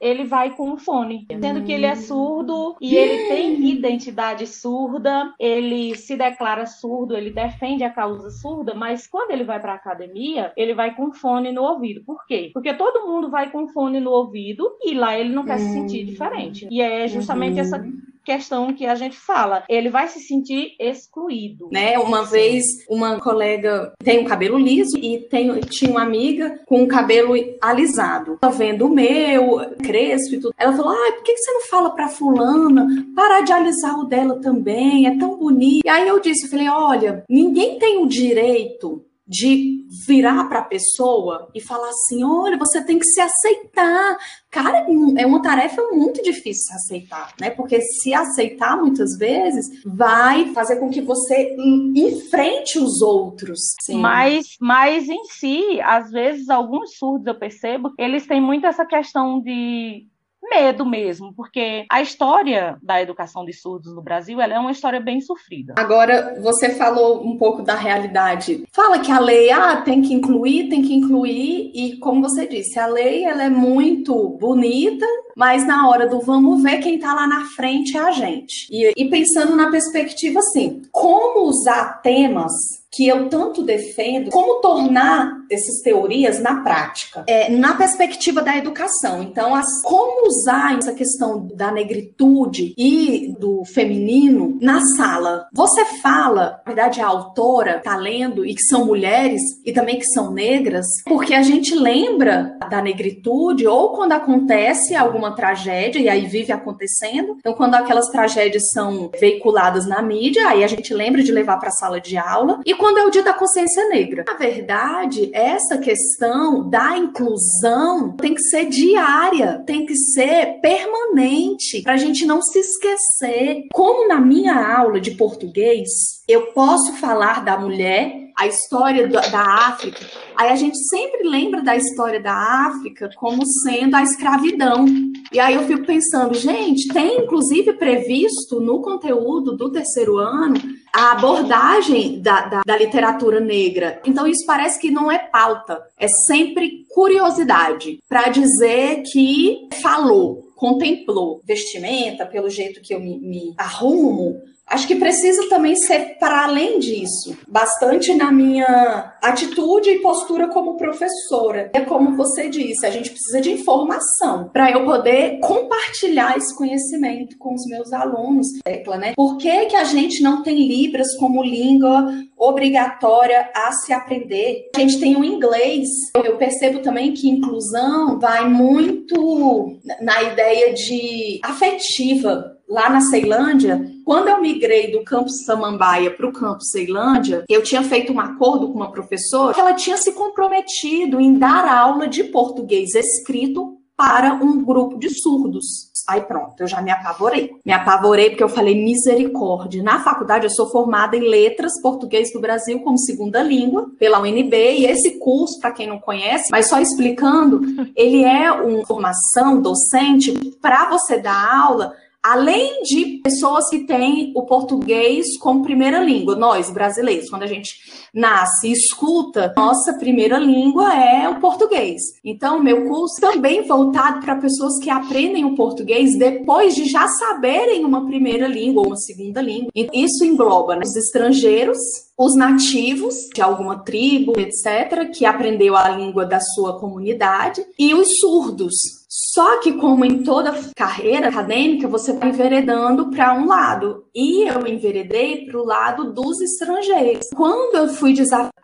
ele 0.00 0.24
vai 0.24 0.54
com 0.54 0.70
um 0.70 0.76
fone, 0.76 1.26
sendo 1.40 1.62
que 1.64 1.72
ele 1.72 1.86
é 1.86 1.94
surdo 1.94 2.76
e 2.80 2.96
ele 2.96 3.28
tem 3.28 3.70
identidade 3.70 4.46
surda, 4.46 5.32
ele 5.38 5.94
se 5.96 6.16
declara 6.16 6.66
surdo, 6.66 7.16
ele 7.16 7.30
defende 7.30 7.84
a 7.84 7.90
causa 7.90 8.30
surda, 8.30 8.74
mas 8.74 9.06
quando 9.06 9.30
ele 9.30 9.44
vai 9.44 9.60
para 9.60 9.72
a 9.72 9.76
academia, 9.76 10.52
ele 10.56 10.74
vai 10.74 10.94
com 10.94 11.12
fone 11.12 11.52
no 11.52 11.62
ouvido. 11.62 12.02
Por 12.04 12.26
quê? 12.26 12.50
Porque 12.52 12.74
todo 12.74 13.06
mundo 13.06 13.30
vai 13.30 13.50
com 13.50 13.68
fone 13.68 14.00
no 14.00 14.10
ouvido 14.10 14.76
e 14.82 14.94
lá 14.94 15.18
ele 15.18 15.30
não 15.30 15.44
quer 15.44 15.58
se 15.58 15.72
sentir 15.72 16.04
diferente. 16.04 16.66
E 16.70 16.80
é 16.80 17.06
justamente 17.08 17.58
essa 17.58 17.84
questão 18.24 18.72
que 18.72 18.86
a 18.86 18.94
gente 18.94 19.16
fala. 19.16 19.64
Ele 19.68 19.90
vai 19.90 20.08
se 20.08 20.20
sentir 20.20 20.74
excluído. 20.80 21.68
Né? 21.70 21.98
Uma 21.98 22.24
vez, 22.24 22.64
uma 22.88 23.20
colega 23.20 23.92
tem 24.02 24.20
um 24.20 24.24
cabelo 24.24 24.58
liso 24.58 24.96
e 24.98 25.18
tem, 25.18 25.60
tinha 25.60 25.90
uma 25.90 26.02
amiga 26.02 26.60
com 26.66 26.82
um 26.82 26.88
cabelo 26.88 27.34
alisado. 27.60 28.38
Tá 28.40 28.48
vendo 28.48 28.86
o 28.86 28.90
meu, 28.90 29.58
crespo 29.82 30.34
e 30.34 30.40
tudo. 30.40 30.54
Ela 30.58 30.72
falou: 30.72 30.92
ah, 30.92 31.12
por 31.12 31.22
que 31.22 31.36
você 31.36 31.52
não 31.52 31.62
fala 31.62 31.90
pra 31.90 32.08
fulana 32.08 32.86
parar 33.14 33.42
de 33.42 33.52
alisar 33.52 33.98
o 33.98 34.04
dela 34.04 34.40
também? 34.40 35.06
É 35.06 35.18
tão 35.18 35.36
bonito. 35.36 35.84
E 35.84 35.88
aí 35.88 36.08
eu 36.08 36.20
disse, 36.20 36.46
eu 36.46 36.50
falei, 36.50 36.68
olha, 36.68 37.24
ninguém 37.28 37.78
tem 37.78 37.98
o 37.98 38.06
direito 38.06 39.04
de 39.26 39.86
virar 40.06 40.44
para 40.48 40.60
a 40.60 40.64
pessoa 40.64 41.48
e 41.54 41.60
falar 41.60 41.88
assim: 41.88 42.22
olha, 42.22 42.58
você 42.58 42.84
tem 42.84 42.98
que 42.98 43.06
se 43.06 43.20
aceitar. 43.20 44.16
Cara, 44.50 44.86
é 45.16 45.26
uma 45.26 45.42
tarefa 45.42 45.82
muito 45.92 46.22
difícil 46.22 46.64
se 46.64 46.74
aceitar, 46.74 47.34
né? 47.40 47.50
Porque 47.50 47.80
se 47.80 48.12
aceitar 48.14 48.76
muitas 48.76 49.16
vezes 49.16 49.66
vai 49.84 50.52
fazer 50.52 50.76
com 50.76 50.90
que 50.90 51.00
você 51.00 51.56
enfrente 51.94 52.78
os 52.78 53.00
outros. 53.00 53.60
Sim. 53.82 54.00
Mas, 54.00 54.46
mas 54.60 55.08
em 55.08 55.24
si, 55.24 55.80
às 55.82 56.10
vezes, 56.10 56.48
alguns 56.48 56.96
surdos 56.96 57.26
eu 57.26 57.38
percebo, 57.38 57.92
eles 57.98 58.26
têm 58.26 58.40
muito 58.40 58.66
essa 58.66 58.84
questão 58.84 59.40
de 59.40 60.06
medo 60.50 60.84
mesmo, 60.84 61.32
porque 61.34 61.86
a 61.90 62.02
história 62.02 62.76
da 62.82 63.00
educação 63.00 63.44
de 63.44 63.52
surdos 63.52 63.94
no 63.94 64.02
Brasil 64.02 64.40
ela 64.40 64.54
é 64.54 64.58
uma 64.58 64.70
história 64.70 65.00
bem 65.00 65.20
sofrida. 65.20 65.74
Agora, 65.76 66.38
você 66.40 66.70
falou 66.70 67.24
um 67.26 67.36
pouco 67.36 67.62
da 67.62 67.74
realidade. 67.74 68.64
Fala 68.72 68.98
que 68.98 69.10
a 69.10 69.18
lei 69.18 69.50
ah, 69.50 69.76
tem 69.82 70.02
que 70.02 70.12
incluir, 70.12 70.68
tem 70.68 70.82
que 70.82 70.94
incluir, 70.94 71.70
e 71.74 71.96
como 71.98 72.22
você 72.22 72.46
disse, 72.46 72.78
a 72.78 72.86
lei 72.86 73.24
ela 73.24 73.44
é 73.44 73.50
muito 73.50 74.30
bonita, 74.40 75.06
mas 75.36 75.66
na 75.66 75.88
hora 75.88 76.08
do 76.08 76.20
vamos 76.20 76.62
ver, 76.62 76.78
quem 76.78 76.96
está 76.96 77.14
lá 77.14 77.26
na 77.26 77.46
frente 77.56 77.96
é 77.96 78.00
a 78.00 78.10
gente. 78.10 78.66
E, 78.70 78.92
e 78.96 79.08
pensando 79.08 79.54
na 79.56 79.70
perspectiva 79.70 80.38
assim, 80.38 80.82
como 80.90 81.48
usar 81.48 82.00
temas 82.02 82.52
que 82.94 83.08
eu 83.08 83.28
tanto 83.28 83.62
defendo, 83.62 84.30
como 84.30 84.60
tornar 84.60 85.44
essas 85.50 85.80
teorias 85.82 86.40
na 86.40 86.62
prática, 86.62 87.24
é, 87.26 87.50
na 87.50 87.74
perspectiva 87.74 88.40
da 88.40 88.56
educação. 88.56 89.22
Então, 89.22 89.54
as, 89.54 89.66
como 89.82 90.28
usar 90.28 90.78
essa 90.78 90.92
questão 90.92 91.48
da 91.54 91.72
negritude 91.72 92.72
e 92.78 93.34
do 93.38 93.64
feminino 93.64 94.56
na 94.60 94.80
sala? 94.96 95.46
Você 95.52 95.84
fala, 96.00 96.62
na 96.64 96.72
verdade, 96.72 97.00
a 97.00 97.06
autora 97.06 97.78
está 97.78 97.96
lendo 97.96 98.46
e 98.46 98.54
que 98.54 98.62
são 98.62 98.86
mulheres 98.86 99.40
e 99.64 99.72
também 99.72 99.98
que 99.98 100.06
são 100.06 100.32
negras, 100.32 100.86
porque 101.04 101.34
a 101.34 101.42
gente 101.42 101.74
lembra 101.74 102.56
da 102.70 102.80
negritude 102.80 103.66
ou 103.66 103.90
quando 103.90 104.12
acontece 104.12 104.94
alguma 104.94 105.23
tragédia 105.32 106.00
e 106.00 106.08
aí 106.08 106.26
vive 106.26 106.52
acontecendo. 106.52 107.36
Então, 107.38 107.54
quando 107.54 107.74
aquelas 107.74 108.08
tragédias 108.08 108.70
são 108.72 109.10
veiculadas 109.18 109.86
na 109.86 110.02
mídia, 110.02 110.48
aí 110.48 110.64
a 110.64 110.66
gente 110.66 110.92
lembra 110.92 111.22
de 111.22 111.32
levar 111.32 111.58
para 111.58 111.68
a 111.68 111.72
sala 111.72 112.00
de 112.00 112.16
aula. 112.16 112.60
E 112.64 112.74
quando 112.74 112.98
é 112.98 113.04
o 113.04 113.10
dia 113.10 113.22
da 113.22 113.32
consciência 113.32 113.88
negra. 113.88 114.24
Na 114.26 114.34
verdade, 114.34 115.30
essa 115.32 115.78
questão 115.78 116.68
da 116.68 116.96
inclusão 116.96 118.16
tem 118.16 118.34
que 118.34 118.42
ser 118.42 118.66
diária, 118.66 119.62
tem 119.66 119.86
que 119.86 119.94
ser 119.96 120.60
permanente, 120.60 121.82
para 121.82 121.94
a 121.94 121.98
gente 121.98 122.26
não 122.26 122.42
se 122.42 122.58
esquecer. 122.58 123.64
Como 123.72 124.08
na 124.08 124.20
minha 124.20 124.76
aula 124.76 125.00
de 125.00 125.12
português, 125.12 125.88
eu 126.28 126.52
posso 126.52 126.94
falar 126.94 127.44
da 127.44 127.58
mulher, 127.58 128.23
a 128.36 128.46
história 128.46 129.06
da 129.06 129.40
África, 129.68 130.00
aí 130.36 130.48
a 130.50 130.56
gente 130.56 130.76
sempre 130.88 131.28
lembra 131.28 131.62
da 131.62 131.76
história 131.76 132.20
da 132.20 132.34
África 132.66 133.08
como 133.16 133.46
sendo 133.46 133.94
a 133.94 134.02
escravidão. 134.02 134.86
E 135.32 135.38
aí 135.38 135.54
eu 135.54 135.64
fico 135.64 135.84
pensando, 135.84 136.34
gente, 136.34 136.88
tem 136.88 137.22
inclusive 137.22 137.72
previsto 137.74 138.60
no 138.60 138.82
conteúdo 138.82 139.56
do 139.56 139.70
terceiro 139.70 140.18
ano 140.18 140.54
a 140.94 141.12
abordagem 141.12 142.20
da, 142.20 142.46
da, 142.46 142.62
da, 142.64 142.76
literatura 142.76 143.40
negra. 143.40 144.00
Então, 144.06 144.28
isso 144.28 144.46
parece 144.46 144.80
que 144.80 144.92
não 144.92 145.10
é 145.10 145.18
pauta, 145.18 145.82
é 145.98 146.06
sempre 146.06 146.86
curiosidade 146.94 147.98
para 148.08 148.28
dizer 148.28 149.02
que 149.12 149.68
falou, 149.82 150.52
contemplou 150.54 151.40
vestimenta, 151.44 152.24
pelo 152.24 152.48
jeito 152.48 152.80
que 152.80 152.94
eu 152.94 153.00
me, 153.00 153.18
me 153.18 153.54
arrumo, 153.58 154.40
Acho 154.66 154.88
que 154.88 154.96
precisa 154.96 155.48
também 155.48 155.76
ser 155.76 156.16
para 156.18 156.44
além 156.44 156.78
disso, 156.78 157.36
bastante 157.46 158.14
na 158.14 158.32
minha 158.32 159.14
atitude 159.22 159.90
e 159.90 160.00
postura 160.00 160.48
como 160.48 160.76
professora. 160.76 161.70
É 161.74 161.80
como 161.80 162.16
você 162.16 162.48
disse, 162.48 162.86
a 162.86 162.90
gente 162.90 163.10
precisa 163.10 163.40
de 163.40 163.52
informação 163.52 164.48
para 164.52 164.70
eu 164.70 164.84
poder 164.84 165.38
compartilhar 165.40 166.36
esse 166.36 166.56
conhecimento 166.56 167.36
com 167.38 167.54
os 167.54 167.66
meus 167.66 167.92
alunos. 167.92 168.46
Tecla, 168.64 168.96
né? 168.96 169.12
Por 169.14 169.36
que, 169.36 169.66
que 169.66 169.76
a 169.76 169.84
gente 169.84 170.22
não 170.22 170.42
tem 170.42 170.66
Libras 170.66 171.14
como 171.18 171.42
língua 171.42 172.06
obrigatória 172.36 173.50
a 173.54 173.70
se 173.72 173.92
aprender? 173.92 174.70
A 174.74 174.80
gente 174.80 174.98
tem 174.98 175.16
o 175.16 175.24
inglês. 175.24 175.88
Eu 176.24 176.36
percebo 176.36 176.80
também 176.80 177.12
que 177.12 177.28
inclusão 177.28 178.18
vai 178.18 178.48
muito 178.48 179.78
na 180.00 180.22
ideia 180.22 180.72
de 180.72 181.40
afetiva 181.44 182.54
lá 182.68 182.88
na 182.88 183.00
Ceilândia, 183.00 183.93
quando 184.04 184.28
eu 184.28 184.40
migrei 184.40 184.90
do 184.92 185.02
campus 185.02 185.44
Samambaia 185.44 186.10
para 186.10 186.28
o 186.28 186.32
campus 186.32 186.70
Ceilândia, 186.70 187.44
eu 187.48 187.62
tinha 187.62 187.82
feito 187.82 188.12
um 188.12 188.20
acordo 188.20 188.68
com 188.68 188.74
uma 188.74 188.92
professora 188.92 189.54
que 189.54 189.60
ela 189.60 189.74
tinha 189.74 189.96
se 189.96 190.12
comprometido 190.12 191.20
em 191.20 191.38
dar 191.38 191.66
aula 191.66 192.06
de 192.06 192.24
português 192.24 192.94
escrito 192.94 193.78
para 193.96 194.34
um 194.34 194.64
grupo 194.64 194.98
de 194.98 195.08
surdos. 195.08 195.92
Aí 196.08 196.20
pronto, 196.20 196.60
eu 196.60 196.66
já 196.66 196.82
me 196.82 196.90
apavorei. 196.90 197.50
Me 197.64 197.72
apavorei 197.72 198.30
porque 198.30 198.42
eu 198.42 198.48
falei 198.48 198.74
misericórdia. 198.74 199.82
Na 199.82 200.00
faculdade 200.00 200.44
eu 200.44 200.50
sou 200.50 200.68
formada 200.68 201.16
em 201.16 201.28
letras 201.28 201.80
português 201.80 202.32
do 202.32 202.40
Brasil 202.40 202.80
como 202.80 202.98
segunda 202.98 203.42
língua 203.42 203.90
pela 203.98 204.20
UNB 204.20 204.54
e 204.54 204.86
esse 204.86 205.18
curso, 205.18 205.58
para 205.60 205.70
quem 205.70 205.86
não 205.86 205.98
conhece, 205.98 206.50
mas 206.50 206.68
só 206.68 206.80
explicando, 206.80 207.60
ele 207.96 208.24
é 208.24 208.50
uma 208.52 208.84
formação 208.84 209.62
docente 209.62 210.32
para 210.60 210.90
você 210.90 211.18
dar 211.18 211.54
aula 211.54 211.94
além 212.24 212.82
de 212.82 213.20
pessoas 213.22 213.68
que 213.68 213.80
têm 213.80 214.32
o 214.34 214.46
português 214.46 215.36
como 215.38 215.62
primeira 215.62 216.02
língua, 216.02 216.34
nós 216.34 216.70
brasileiros, 216.70 217.28
quando 217.28 217.42
a 217.42 217.46
gente 217.46 217.74
nasce 218.14 218.68
e 218.68 218.72
escuta, 218.72 219.52
nossa 219.54 219.92
primeira 219.98 220.38
língua 220.38 220.94
é 220.94 221.28
o 221.28 221.38
português. 221.38 222.00
Então, 222.24 222.62
meu 222.62 222.86
curso 222.88 223.20
também 223.20 223.66
voltado 223.66 224.24
para 224.24 224.36
pessoas 224.36 224.78
que 224.82 224.88
aprendem 224.88 225.44
o 225.44 225.54
português 225.54 226.16
depois 226.18 226.74
de 226.74 226.86
já 226.86 227.06
saberem 227.08 227.84
uma 227.84 228.06
primeira 228.06 228.48
língua 228.48 228.82
ou 228.82 228.86
uma 228.88 228.96
segunda 228.96 229.42
língua. 229.42 229.70
E 229.74 229.86
isso 229.92 230.24
engloba 230.24 230.76
né, 230.76 230.82
os 230.82 230.96
estrangeiros, 230.96 231.78
os 232.18 232.36
nativos 232.36 233.14
de 233.34 233.42
alguma 233.42 233.84
tribo, 233.84 234.34
etc., 234.38 235.10
que 235.12 235.26
aprendeu 235.26 235.76
a 235.76 235.88
língua 235.88 236.24
da 236.24 236.40
sua 236.40 236.78
comunidade, 236.78 237.64
e 237.78 237.94
os 237.94 238.18
surdos, 238.20 239.04
só 239.32 239.60
que, 239.60 239.74
como 239.74 240.04
em 240.04 240.24
toda 240.24 240.58
carreira 240.74 241.28
acadêmica, 241.28 241.86
você 241.86 242.12
vai 242.12 242.30
enveredando 242.30 243.10
para 243.10 243.32
um 243.34 243.46
lado. 243.46 244.04
E 244.12 244.42
eu 244.42 244.66
enveredei 244.66 245.46
para 245.46 245.60
o 245.60 245.64
lado 245.64 246.12
dos 246.12 246.40
estrangeiros. 246.40 247.28
Quando 247.32 247.76
eu 247.76 247.88
fui 247.88 248.12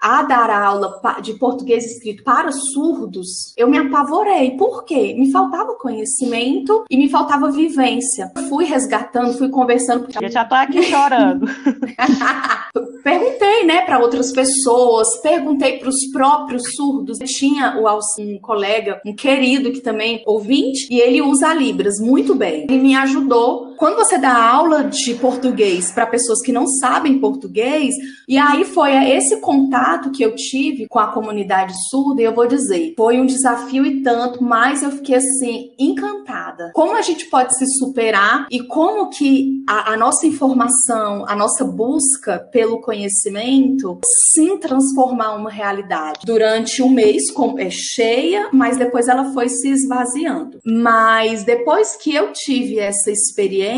a 0.00 0.22
dar 0.22 0.50
aula 0.50 1.00
de 1.22 1.34
português 1.34 1.84
escrito 1.84 2.24
para 2.24 2.50
surdos, 2.50 3.54
eu 3.56 3.68
me 3.68 3.78
apavorei. 3.78 4.56
Por 4.56 4.84
quê? 4.84 5.14
Me 5.16 5.30
faltava 5.30 5.76
conhecimento 5.76 6.84
e 6.90 6.96
me 6.96 7.08
faltava 7.08 7.50
vivência. 7.52 8.32
Fui 8.48 8.64
resgatando, 8.64 9.38
fui 9.38 9.50
conversando. 9.50 10.08
Eu 10.20 10.30
já 10.30 10.44
tô 10.44 10.56
aqui 10.56 10.82
chorando. 10.82 11.46
perguntei, 13.40 13.64
né, 13.64 13.80
para 13.82 13.98
outras 13.98 14.32
pessoas, 14.32 15.08
perguntei 15.22 15.78
para 15.78 15.88
os 15.88 16.10
próprios 16.12 16.62
surdos. 16.76 17.18
Tinha 17.18 17.74
um 18.18 18.38
colega, 18.38 19.00
um 19.04 19.14
querido 19.14 19.72
que 19.72 19.80
também 19.80 20.22
ouvinte, 20.26 20.86
e 20.90 21.00
ele 21.00 21.22
usa 21.22 21.54
Libras 21.54 21.98
muito 21.98 22.34
bem. 22.34 22.66
Ele 22.68 22.78
me 22.78 22.94
ajudou. 22.94 23.69
Quando 23.80 23.96
você 23.96 24.18
dá 24.18 24.36
aula 24.36 24.84
de 24.84 25.14
português 25.14 25.90
para 25.90 26.04
pessoas 26.04 26.42
que 26.42 26.52
não 26.52 26.66
sabem 26.66 27.18
português, 27.18 27.94
e 28.28 28.36
aí 28.36 28.62
foi 28.62 28.92
esse 29.10 29.40
contato 29.40 30.10
que 30.10 30.22
eu 30.22 30.34
tive 30.34 30.86
com 30.86 30.98
a 30.98 31.06
comunidade 31.06 31.72
surda, 31.88 32.20
e 32.20 32.26
eu 32.26 32.34
vou 32.34 32.46
dizer, 32.46 32.92
foi 32.94 33.18
um 33.18 33.24
desafio 33.24 33.86
e 33.86 34.02
tanto, 34.02 34.44
mas 34.44 34.82
eu 34.82 34.90
fiquei 34.90 35.14
assim 35.14 35.70
encantada. 35.78 36.72
Como 36.74 36.94
a 36.94 37.00
gente 37.00 37.24
pode 37.30 37.56
se 37.56 37.64
superar 37.78 38.46
e 38.50 38.62
como 38.64 39.08
que 39.08 39.64
a, 39.66 39.94
a 39.94 39.96
nossa 39.96 40.26
informação, 40.26 41.24
a 41.26 41.34
nossa 41.34 41.64
busca 41.64 42.38
pelo 42.52 42.82
conhecimento, 42.82 43.98
sim 44.34 44.58
transformar 44.58 45.34
uma 45.36 45.50
realidade. 45.50 46.18
Durante 46.26 46.82
um 46.82 46.90
mês 46.90 47.30
com, 47.30 47.58
é 47.58 47.70
cheia, 47.70 48.50
mas 48.52 48.76
depois 48.76 49.08
ela 49.08 49.32
foi 49.32 49.48
se 49.48 49.70
esvaziando. 49.70 50.58
Mas 50.66 51.44
depois 51.44 51.96
que 51.96 52.14
eu 52.14 52.30
tive 52.34 52.78
essa 52.78 53.10
experiência, 53.10 53.69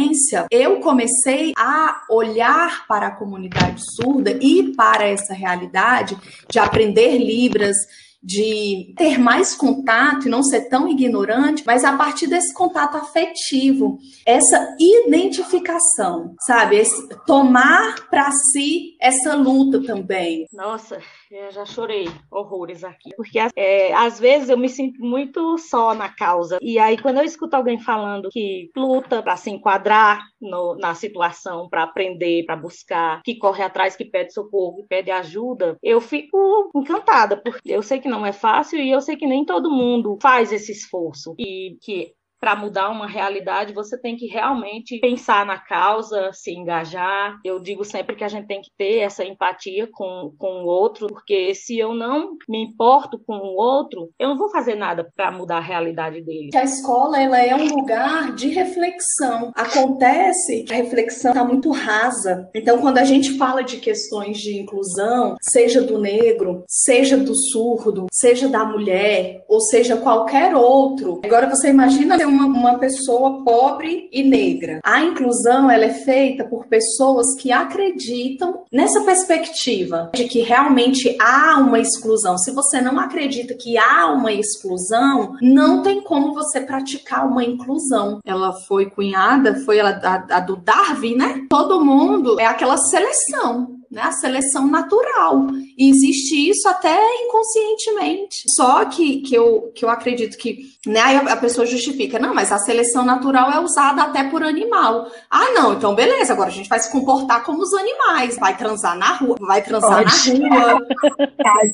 eu 0.50 0.80
comecei 0.80 1.52
a 1.56 2.02
olhar 2.10 2.86
para 2.86 3.08
a 3.08 3.16
comunidade 3.16 3.82
surda 3.96 4.38
e 4.40 4.72
para 4.74 5.06
essa 5.06 5.34
realidade 5.34 6.16
de 6.50 6.58
aprender 6.58 7.18
Libras, 7.18 7.76
de 8.22 8.94
ter 8.96 9.18
mais 9.18 9.54
contato 9.54 10.26
e 10.26 10.30
não 10.30 10.44
ser 10.44 10.68
tão 10.68 10.88
ignorante, 10.88 11.64
mas 11.66 11.82
a 11.84 11.96
partir 11.96 12.28
desse 12.28 12.54
contato 12.54 12.96
afetivo, 12.96 13.98
essa 14.24 14.76
identificação, 14.78 16.34
sabe? 16.46 16.76
Esse, 16.76 17.08
tomar 17.26 18.08
para 18.08 18.30
si 18.30 18.96
essa 19.00 19.34
luta 19.34 19.82
também. 19.82 20.46
Nossa, 20.52 21.00
eu 21.36 21.50
já 21.50 21.64
chorei 21.64 22.08
horrores 22.30 22.84
aqui, 22.84 23.10
porque 23.16 23.38
é, 23.56 23.92
às 23.94 24.20
vezes 24.20 24.48
eu 24.48 24.58
me 24.58 24.68
sinto 24.68 25.02
muito 25.02 25.56
só 25.58 25.94
na 25.94 26.08
causa. 26.08 26.58
E 26.60 26.78
aí, 26.78 26.98
quando 26.98 27.18
eu 27.18 27.24
escuto 27.24 27.56
alguém 27.56 27.78
falando 27.78 28.28
que 28.30 28.70
luta 28.76 29.22
para 29.22 29.36
se 29.36 29.50
enquadrar 29.50 30.22
no, 30.40 30.76
na 30.76 30.94
situação, 30.94 31.68
para 31.68 31.84
aprender, 31.84 32.44
para 32.44 32.56
buscar, 32.56 33.22
que 33.22 33.36
corre 33.36 33.62
atrás, 33.62 33.96
que 33.96 34.04
pede 34.04 34.32
socorro, 34.32 34.76
que 34.76 34.88
pede 34.88 35.10
ajuda, 35.10 35.76
eu 35.82 36.00
fico 36.00 36.70
encantada, 36.74 37.36
porque 37.36 37.72
eu 37.72 37.82
sei 37.82 37.98
que 37.98 38.08
não 38.08 38.26
é 38.26 38.32
fácil 38.32 38.78
e 38.78 38.90
eu 38.90 39.00
sei 39.00 39.16
que 39.16 39.26
nem 39.26 39.44
todo 39.44 39.70
mundo 39.70 40.18
faz 40.20 40.52
esse 40.52 40.72
esforço. 40.72 41.34
E 41.38 41.78
que 41.80 42.12
para 42.42 42.56
mudar 42.56 42.90
uma 42.90 43.06
realidade, 43.06 43.72
você 43.72 43.96
tem 43.96 44.16
que 44.16 44.26
realmente 44.26 44.98
pensar 44.98 45.46
na 45.46 45.56
causa, 45.56 46.32
se 46.32 46.50
engajar. 46.50 47.38
Eu 47.44 47.60
digo 47.60 47.84
sempre 47.84 48.16
que 48.16 48.24
a 48.24 48.28
gente 48.28 48.48
tem 48.48 48.60
que 48.60 48.70
ter 48.76 48.98
essa 48.98 49.24
empatia 49.24 49.88
com, 49.92 50.32
com 50.36 50.64
o 50.64 50.66
outro, 50.66 51.06
porque 51.06 51.54
se 51.54 51.78
eu 51.78 51.94
não 51.94 52.30
me 52.48 52.64
importo 52.64 53.16
com 53.24 53.34
o 53.34 53.54
outro, 53.54 54.10
eu 54.18 54.30
não 54.30 54.36
vou 54.36 54.50
fazer 54.50 54.74
nada 54.74 55.08
para 55.14 55.30
mudar 55.30 55.58
a 55.58 55.60
realidade 55.60 56.20
dele. 56.20 56.50
A 56.52 56.64
escola 56.64 57.22
ela 57.22 57.40
é 57.40 57.54
um 57.54 57.76
lugar 57.76 58.34
de 58.34 58.48
reflexão. 58.48 59.52
Acontece 59.54 60.64
que 60.64 60.72
a 60.72 60.78
reflexão 60.78 61.30
está 61.30 61.44
muito 61.44 61.70
rasa. 61.70 62.50
Então, 62.56 62.78
quando 62.78 62.98
a 62.98 63.04
gente 63.04 63.38
fala 63.38 63.62
de 63.62 63.76
questões 63.76 64.38
de 64.38 64.58
inclusão, 64.58 65.36
seja 65.40 65.80
do 65.80 65.96
negro, 65.96 66.64
seja 66.66 67.16
do 67.16 67.36
surdo, 67.36 68.06
seja 68.10 68.48
da 68.48 68.64
mulher, 68.64 69.44
ou 69.46 69.60
seja 69.60 69.96
qualquer 69.96 70.56
outro, 70.56 71.20
agora 71.24 71.48
você 71.48 71.68
imagina 71.68 72.16
uma, 72.32 72.46
uma 72.46 72.78
pessoa 72.78 73.42
pobre 73.44 74.08
e 74.12 74.22
negra. 74.22 74.80
A 74.82 75.02
inclusão 75.02 75.70
ela 75.70 75.84
é 75.84 75.94
feita 75.94 76.44
por 76.44 76.66
pessoas 76.66 77.34
que 77.38 77.52
acreditam 77.52 78.64
nessa 78.72 79.02
perspectiva 79.02 80.10
de 80.14 80.24
que 80.24 80.40
realmente 80.40 81.16
há 81.20 81.58
uma 81.58 81.78
exclusão. 81.78 82.38
Se 82.38 82.50
você 82.52 82.80
não 82.80 82.98
acredita 82.98 83.54
que 83.54 83.76
há 83.76 84.06
uma 84.12 84.32
exclusão, 84.32 85.36
não 85.40 85.82
tem 85.82 86.00
como 86.02 86.34
você 86.34 86.60
praticar 86.60 87.26
uma 87.26 87.44
inclusão. 87.44 88.20
Ela 88.24 88.52
foi 88.66 88.90
cunhada, 88.90 89.62
foi 89.64 89.80
a, 89.80 89.88
a, 89.88 90.36
a 90.36 90.40
do 90.40 90.56
Darwin, 90.56 91.16
né? 91.16 91.46
Todo 91.48 91.84
mundo 91.84 92.40
é 92.40 92.46
aquela 92.46 92.76
seleção 92.76 93.81
né, 93.92 94.02
a 94.02 94.12
seleção 94.12 94.66
natural. 94.66 95.46
E 95.76 95.90
existe 95.90 96.48
isso 96.48 96.66
até 96.66 96.98
inconscientemente. 97.24 98.44
Só 98.56 98.86
que, 98.86 99.20
que, 99.20 99.34
eu, 99.34 99.70
que 99.74 99.84
eu 99.84 99.90
acredito 99.90 100.38
que 100.38 100.72
né, 100.86 101.00
a 101.28 101.36
pessoa 101.36 101.66
justifica, 101.66 102.18
não, 102.18 102.34
mas 102.34 102.50
a 102.50 102.58
seleção 102.58 103.04
natural 103.04 103.52
é 103.52 103.60
usada 103.60 104.02
até 104.02 104.24
por 104.24 104.42
animal. 104.42 105.06
Ah, 105.30 105.50
não, 105.54 105.74
então 105.74 105.94
beleza, 105.94 106.32
agora 106.32 106.48
a 106.48 106.52
gente 106.52 106.68
vai 106.68 106.80
se 106.80 106.90
comportar 106.90 107.44
como 107.44 107.62
os 107.62 107.72
animais, 107.74 108.38
vai 108.38 108.56
transar 108.56 108.96
na 108.96 109.14
rua, 109.16 109.36
vai 109.40 109.62
transar 109.62 110.02
Pode. 110.02 110.38
na 110.38 110.72
rua. 110.72 110.86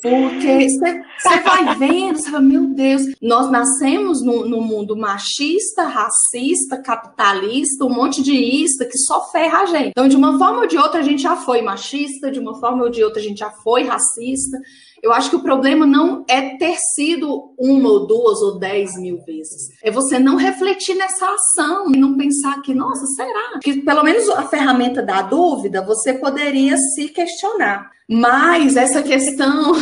Porque 0.03 0.69
você 0.69 1.41
vai 1.41 1.77
vendo, 1.77 2.19
você 2.19 2.31
fala, 2.31 2.43
meu 2.43 2.67
Deus, 2.67 3.03
nós 3.23 3.51
nascemos 3.51 4.23
no, 4.23 4.47
no 4.47 4.61
mundo 4.61 4.97
machista, 4.97 5.85
racista, 5.85 6.77
capitalista, 6.83 7.85
um 7.85 7.95
monte 7.95 8.23
de 8.23 8.35
ista 8.35 8.85
que 8.85 8.99
só 8.99 9.31
ferra 9.31 9.61
a 9.61 9.67
gente. 9.67 9.91
Então, 9.91 10.09
de 10.09 10.17
uma 10.17 10.37
forma 10.37 10.63
ou 10.63 10.67
de 10.67 10.77
outra, 10.77 11.01
a 11.01 11.05
gente 11.05 11.23
já 11.23 11.37
foi 11.37 11.63
machista 11.63 12.08
de 12.33 12.39
uma 12.39 12.59
forma 12.59 12.85
ou 12.85 12.91
de 12.91 13.03
outra 13.03 13.21
a 13.21 13.23
gente 13.23 13.39
já 13.39 13.51
foi 13.51 13.85
racista. 13.85 14.59
Eu 15.03 15.13
acho 15.13 15.31
que 15.31 15.37
o 15.37 15.43
problema 15.43 15.87
não 15.87 16.25
é 16.29 16.57
ter 16.57 16.77
sido 16.95 17.55
uma 17.59 17.89
ou 17.89 18.07
duas 18.07 18.41
ou 18.43 18.59
dez 18.59 18.99
mil 18.99 19.19
vezes. 19.25 19.69
É 19.83 19.91
você 19.91 20.19
não 20.19 20.37
refletir 20.37 20.95
nessa 20.95 21.27
ação 21.33 21.93
e 21.93 21.97
não 21.97 22.17
pensar 22.17 22.61
que, 22.63 22.75
nossa, 22.75 23.07
será? 23.07 23.59
Que 23.63 23.83
pelo 23.83 24.03
menos 24.03 24.29
a 24.31 24.49
ferramenta 24.49 25.03
da 25.03 25.23
dúvida 25.23 25.85
você 25.85 26.15
poderia 26.15 26.77
se 26.77 27.09
questionar. 27.09 27.91
Mas 28.11 28.77
essa 28.77 29.03
questão 29.03 29.73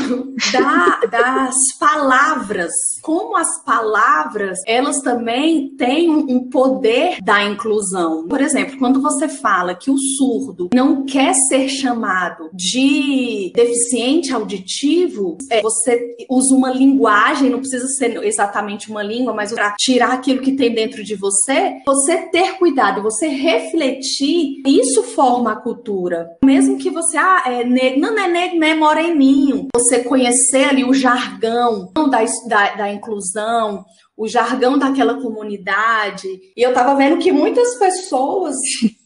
da, 0.53 1.01
das 1.09 1.55
palavras, 1.79 2.73
como 3.01 3.37
as 3.37 3.63
palavras, 3.65 4.59
elas 4.67 5.01
também 5.01 5.71
têm 5.77 6.11
um 6.11 6.51
poder 6.51 7.19
da 7.23 7.45
inclusão. 7.45 8.27
Por 8.27 8.41
exemplo, 8.41 8.79
quando 8.79 9.01
você 9.01 9.29
fala 9.29 9.77
que 9.77 9.93
o 9.93 9.97
surdo 9.97 10.71
não 10.75 11.05
quer 11.05 11.35
ser 11.49 11.69
chamado 11.69 12.51
de 12.53 13.53
deficiente 13.55 14.33
auditivo, 14.33 15.39
é, 15.49 15.63
você 15.63 16.17
usa 16.29 16.53
uma 16.53 16.73
linguagem, 16.73 17.49
não 17.49 17.61
precisa 17.61 17.87
ser 17.87 18.23
exatamente 18.25 18.91
uma 18.91 19.05
língua, 19.05 19.33
mas 19.33 19.53
para 19.53 19.77
tirar 19.77 20.15
aquilo 20.15 20.43
que 20.43 20.57
tem 20.57 20.75
dentro 20.75 21.05
de 21.05 21.15
você, 21.15 21.77
você 21.87 22.17
ter 22.31 22.59
cuidado, 22.59 23.03
você 23.03 23.29
refletir, 23.29 24.63
isso 24.67 25.05
forma 25.05 25.53
a 25.53 25.57
cultura. 25.57 26.29
Mesmo 26.45 26.77
que 26.77 26.91
você, 26.91 27.17
ah, 27.17 27.45
é 27.47 27.65
não, 27.97 28.16
negro, 28.29 28.59
não 28.59 28.67
é 28.67 28.75
moreninho. 28.75 29.69
Você 29.75 30.03
conhecer 30.03 30.65
ali 30.65 30.85
o 30.85 30.95
jargão 30.95 31.91
da, 32.11 32.25
da, 32.49 32.75
da 32.75 32.93
inclusão, 32.93 33.85
o 34.17 34.27
jargão 34.27 34.79
daquela 34.79 35.21
comunidade. 35.21 36.29
E 36.57 36.63
eu 36.63 36.73
tava 36.73 36.95
vendo 36.95 37.19
que 37.19 37.31
muitas 37.31 37.79
pessoas 37.79 38.57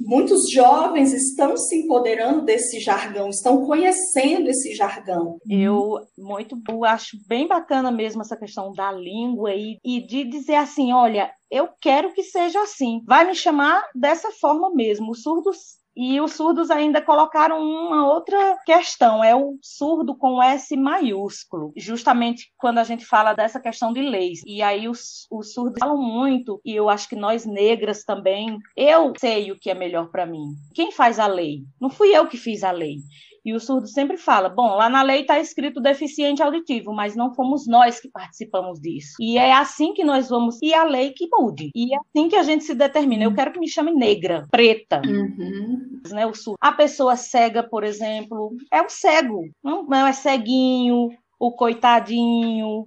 muitos 0.01 0.51
jovens 0.51 1.13
estão 1.13 1.57
se 1.57 1.77
empoderando 1.77 2.43
desse 2.43 2.81
jargão, 2.81 3.29
estão 3.29 3.65
conhecendo 3.67 4.49
esse 4.49 4.75
jargão. 4.75 5.39
Eu 5.49 6.01
muito 6.19 6.57
eu 6.69 6.85
acho 6.85 7.17
bem 7.29 7.47
bacana 7.47 7.91
mesmo 7.91 8.23
essa 8.23 8.37
questão 8.37 8.73
da 8.73 8.91
língua 8.93 9.55
e, 9.55 9.79
e 9.85 10.01
de 10.07 10.25
dizer 10.25 10.57
assim, 10.57 10.93
olha, 10.93 11.31
eu 11.51 11.69
quero 11.81 12.13
que 12.13 12.23
seja 12.23 12.61
assim. 12.63 13.03
Vai 13.07 13.27
me 13.27 13.35
chamar 13.35 13.83
dessa 13.95 14.31
forma 14.41 14.71
mesmo. 14.73 15.11
Os 15.11 15.23
surdos 15.23 15.80
e 16.01 16.19
os 16.19 16.33
surdos 16.33 16.71
ainda 16.71 17.03
colocaram 17.03 17.63
uma 17.63 18.11
outra 18.11 18.57
questão, 18.65 19.23
é 19.23 19.37
o 19.37 19.59
surdo 19.61 20.17
com 20.17 20.43
S 20.43 20.75
maiúsculo, 20.75 21.75
justamente 21.77 22.51
quando 22.57 22.79
a 22.79 22.85
gente 22.85 23.05
fala 23.05 23.35
dessa 23.35 23.61
questão 23.61 23.93
de 23.93 24.01
leis. 24.01 24.41
E 24.47 24.63
aí 24.63 24.89
os, 24.89 25.27
os 25.31 25.53
surdos 25.53 25.77
falam 25.79 25.99
muito, 25.99 26.59
e 26.65 26.75
eu 26.75 26.89
acho 26.89 27.07
que 27.07 27.15
nós 27.15 27.45
negras 27.45 28.03
também, 28.03 28.57
eu 28.75 29.13
sei 29.21 29.53
o 29.53 29.59
que 29.59 29.69
é 29.69 29.75
melhor 29.75 30.11
para 30.11 30.25
mim. 30.25 30.55
Quem 30.75 30.91
faz 30.91 31.19
a 31.19 31.27
lei? 31.27 31.65
Não 31.79 31.91
fui 31.91 32.17
eu 32.17 32.27
que 32.27 32.39
fiz 32.39 32.65
a 32.65 32.71
lei. 32.71 32.97
E 33.45 33.53
o 33.53 33.61
surdo 33.61 33.87
sempre 33.87 34.17
fala: 34.17 34.49
bom, 34.49 34.75
lá 34.75 34.89
na 34.89 35.03
lei 35.03 35.23
está 35.23 35.39
escrito 35.39 35.81
deficiente 35.81 36.43
auditivo, 36.43 36.93
mas 36.93 37.17
não 37.17 37.35
fomos 37.35 37.67
nós 37.67 38.01
que 38.01 38.11
participamos 38.11 38.81
disso. 38.81 39.15
E 39.21 39.39
é 39.39 39.53
assim 39.53 39.93
que 39.95 40.05
nós 40.05 40.29
vamos. 40.29 40.59
E 40.63 40.75
a 40.75 40.85
lei 40.85 41.13
que 41.13 41.29
mude. 41.33 41.71
E 41.75 41.95
é 41.95 41.99
assim 41.99 42.29
que 42.29 42.37
a 42.37 42.43
gente 42.43 42.65
se 42.65 42.75
determina. 42.75 43.25
Eu 43.25 43.35
quero 43.35 43.53
que 43.53 43.61
me 43.61 43.69
chame 43.69 43.93
negra, 43.93 44.47
preta. 44.51 45.01
Uhum. 45.07 46.01
Né, 46.11 46.27
o 46.27 46.35
surdo. 46.35 46.59
A 46.61 46.73
pessoa 46.73 47.17
cega, 47.17 47.63
por 47.63 47.85
exemplo, 47.85 48.55
é 48.73 48.83
o 48.83 48.89
cego. 48.89 49.43
Não, 49.63 49.85
não 49.85 50.07
é 50.07 50.13
ceguinho, 50.13 51.09
o 51.39 51.53
coitadinho, 51.53 52.87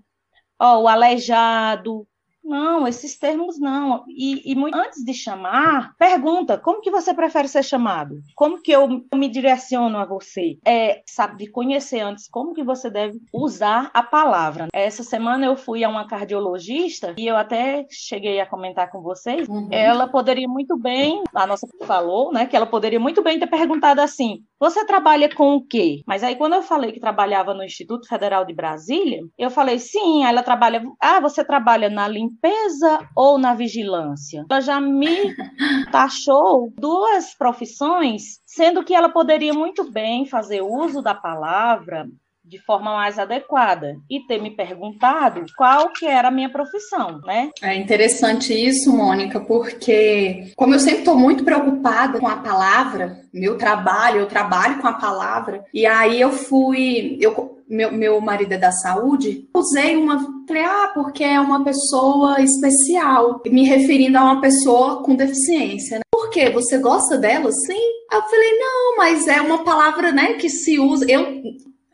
ó, 0.59 0.81
o 0.81 0.87
aleijado. 0.87 2.07
Não, 2.43 2.87
esses 2.87 3.17
termos 3.17 3.59
não. 3.59 4.03
E, 4.07 4.51
e 4.51 4.55
muito, 4.55 4.75
antes 4.75 5.03
de 5.03 5.13
chamar, 5.13 5.95
pergunta: 5.97 6.57
como 6.57 6.81
que 6.81 6.91
você 6.91 7.13
prefere 7.13 7.47
ser 7.47 7.63
chamado? 7.63 8.19
Como 8.35 8.61
que 8.61 8.71
eu 8.71 9.03
me 9.13 9.29
direciono 9.29 9.97
a 9.97 10.05
você? 10.05 10.57
É, 10.65 11.01
sabe, 11.05 11.37
de 11.37 11.47
conhecer 11.47 12.01
antes 12.01 12.27
como 12.27 12.53
que 12.53 12.63
você 12.63 12.89
deve 12.89 13.19
usar 13.31 13.89
a 13.93 14.03
palavra. 14.03 14.67
Essa 14.73 15.03
semana 15.03 15.45
eu 15.45 15.55
fui 15.55 15.83
a 15.83 15.89
uma 15.89 16.07
cardiologista 16.07 17.13
e 17.17 17.27
eu 17.27 17.37
até 17.37 17.85
cheguei 17.89 18.39
a 18.39 18.45
comentar 18.45 18.91
com 18.91 19.01
vocês. 19.01 19.47
Uhum. 19.47 19.69
Ela 19.71 20.07
poderia 20.07 20.47
muito 20.47 20.77
bem, 20.77 21.23
a 21.33 21.47
nossa 21.47 21.67
falou, 21.85 22.31
né, 22.31 22.45
que 22.45 22.55
ela 22.55 22.65
poderia 22.65 22.99
muito 22.99 23.21
bem 23.21 23.39
ter 23.39 23.47
perguntado 23.47 24.01
assim: 24.01 24.43
você 24.63 24.85
trabalha 24.85 25.27
com 25.27 25.55
o 25.55 25.61
quê? 25.61 26.01
Mas 26.07 26.23
aí, 26.23 26.37
quando 26.37 26.53
eu 26.53 26.61
falei 26.61 26.93
que 26.93 26.99
trabalhava 27.01 27.53
no 27.53 27.65
Instituto 27.65 28.07
Federal 28.07 28.45
de 28.45 28.53
Brasília, 28.53 29.19
eu 29.37 29.49
falei, 29.49 29.77
sim, 29.77 30.23
ela 30.23 30.41
trabalha. 30.41 30.81
Ah, 31.01 31.19
você 31.19 31.43
trabalha 31.43 31.89
na 31.89 32.07
limpeza 32.07 33.05
ou 33.13 33.37
na 33.37 33.53
vigilância? 33.53 34.45
Ela 34.49 34.61
já 34.61 34.79
me 34.79 35.35
taxou 35.91 36.71
duas 36.77 37.35
profissões, 37.35 38.39
sendo 38.45 38.85
que 38.85 38.93
ela 38.93 39.09
poderia 39.09 39.53
muito 39.53 39.91
bem 39.91 40.25
fazer 40.25 40.61
uso 40.61 41.01
da 41.01 41.13
palavra 41.13 42.07
de 42.53 42.59
forma 42.63 42.93
mais 42.93 43.17
adequada 43.17 43.95
e 44.09 44.19
ter 44.27 44.39
me 44.39 44.51
perguntado 44.55 45.43
qual 45.57 45.91
que 45.91 46.05
era 46.05 46.27
a 46.27 46.31
minha 46.31 46.51
profissão, 46.51 47.19
né? 47.25 47.49
É 47.61 47.75
interessante 47.75 48.53
isso, 48.53 48.95
Mônica, 48.95 49.39
porque 49.39 50.51
como 50.55 50.75
eu 50.75 50.79
sempre 50.79 50.99
estou 50.99 51.17
muito 51.17 51.43
preocupada 51.43 52.19
com 52.19 52.27
a 52.27 52.37
palavra, 52.37 53.17
meu 53.33 53.57
trabalho, 53.57 54.19
eu 54.19 54.27
trabalho 54.27 54.79
com 54.79 54.87
a 54.87 54.93
palavra, 54.93 55.63
e 55.73 55.85
aí 55.87 56.21
eu 56.21 56.31
fui, 56.31 57.17
eu 57.19 57.53
meu, 57.67 57.91
meu 57.91 58.21
marido 58.21 58.53
é 58.53 58.57
da 58.57 58.71
saúde, 58.71 59.47
usei 59.55 59.95
uma. 59.95 60.19
Falei, 60.47 60.63
ah, 60.63 60.91
porque 60.93 61.23
é 61.23 61.39
uma 61.39 61.63
pessoa 61.63 62.39
especial, 62.41 63.41
me 63.47 63.65
referindo 63.65 64.17
a 64.17 64.23
uma 64.23 64.41
pessoa 64.41 65.01
com 65.01 65.15
deficiência. 65.15 65.97
Né? 65.97 66.03
Por 66.11 66.29
quê? 66.29 66.49
Você 66.51 66.77
gosta 66.77 67.17
dela? 67.17 67.51
Sim. 67.51 67.81
Eu 68.11 68.21
falei, 68.21 68.59
não, 68.59 68.97
mas 68.97 69.27
é 69.27 69.41
uma 69.41 69.63
palavra, 69.63 70.11
né, 70.11 70.33
que 70.33 70.49
se 70.49 70.79
usa. 70.79 71.05
Eu, 71.09 71.41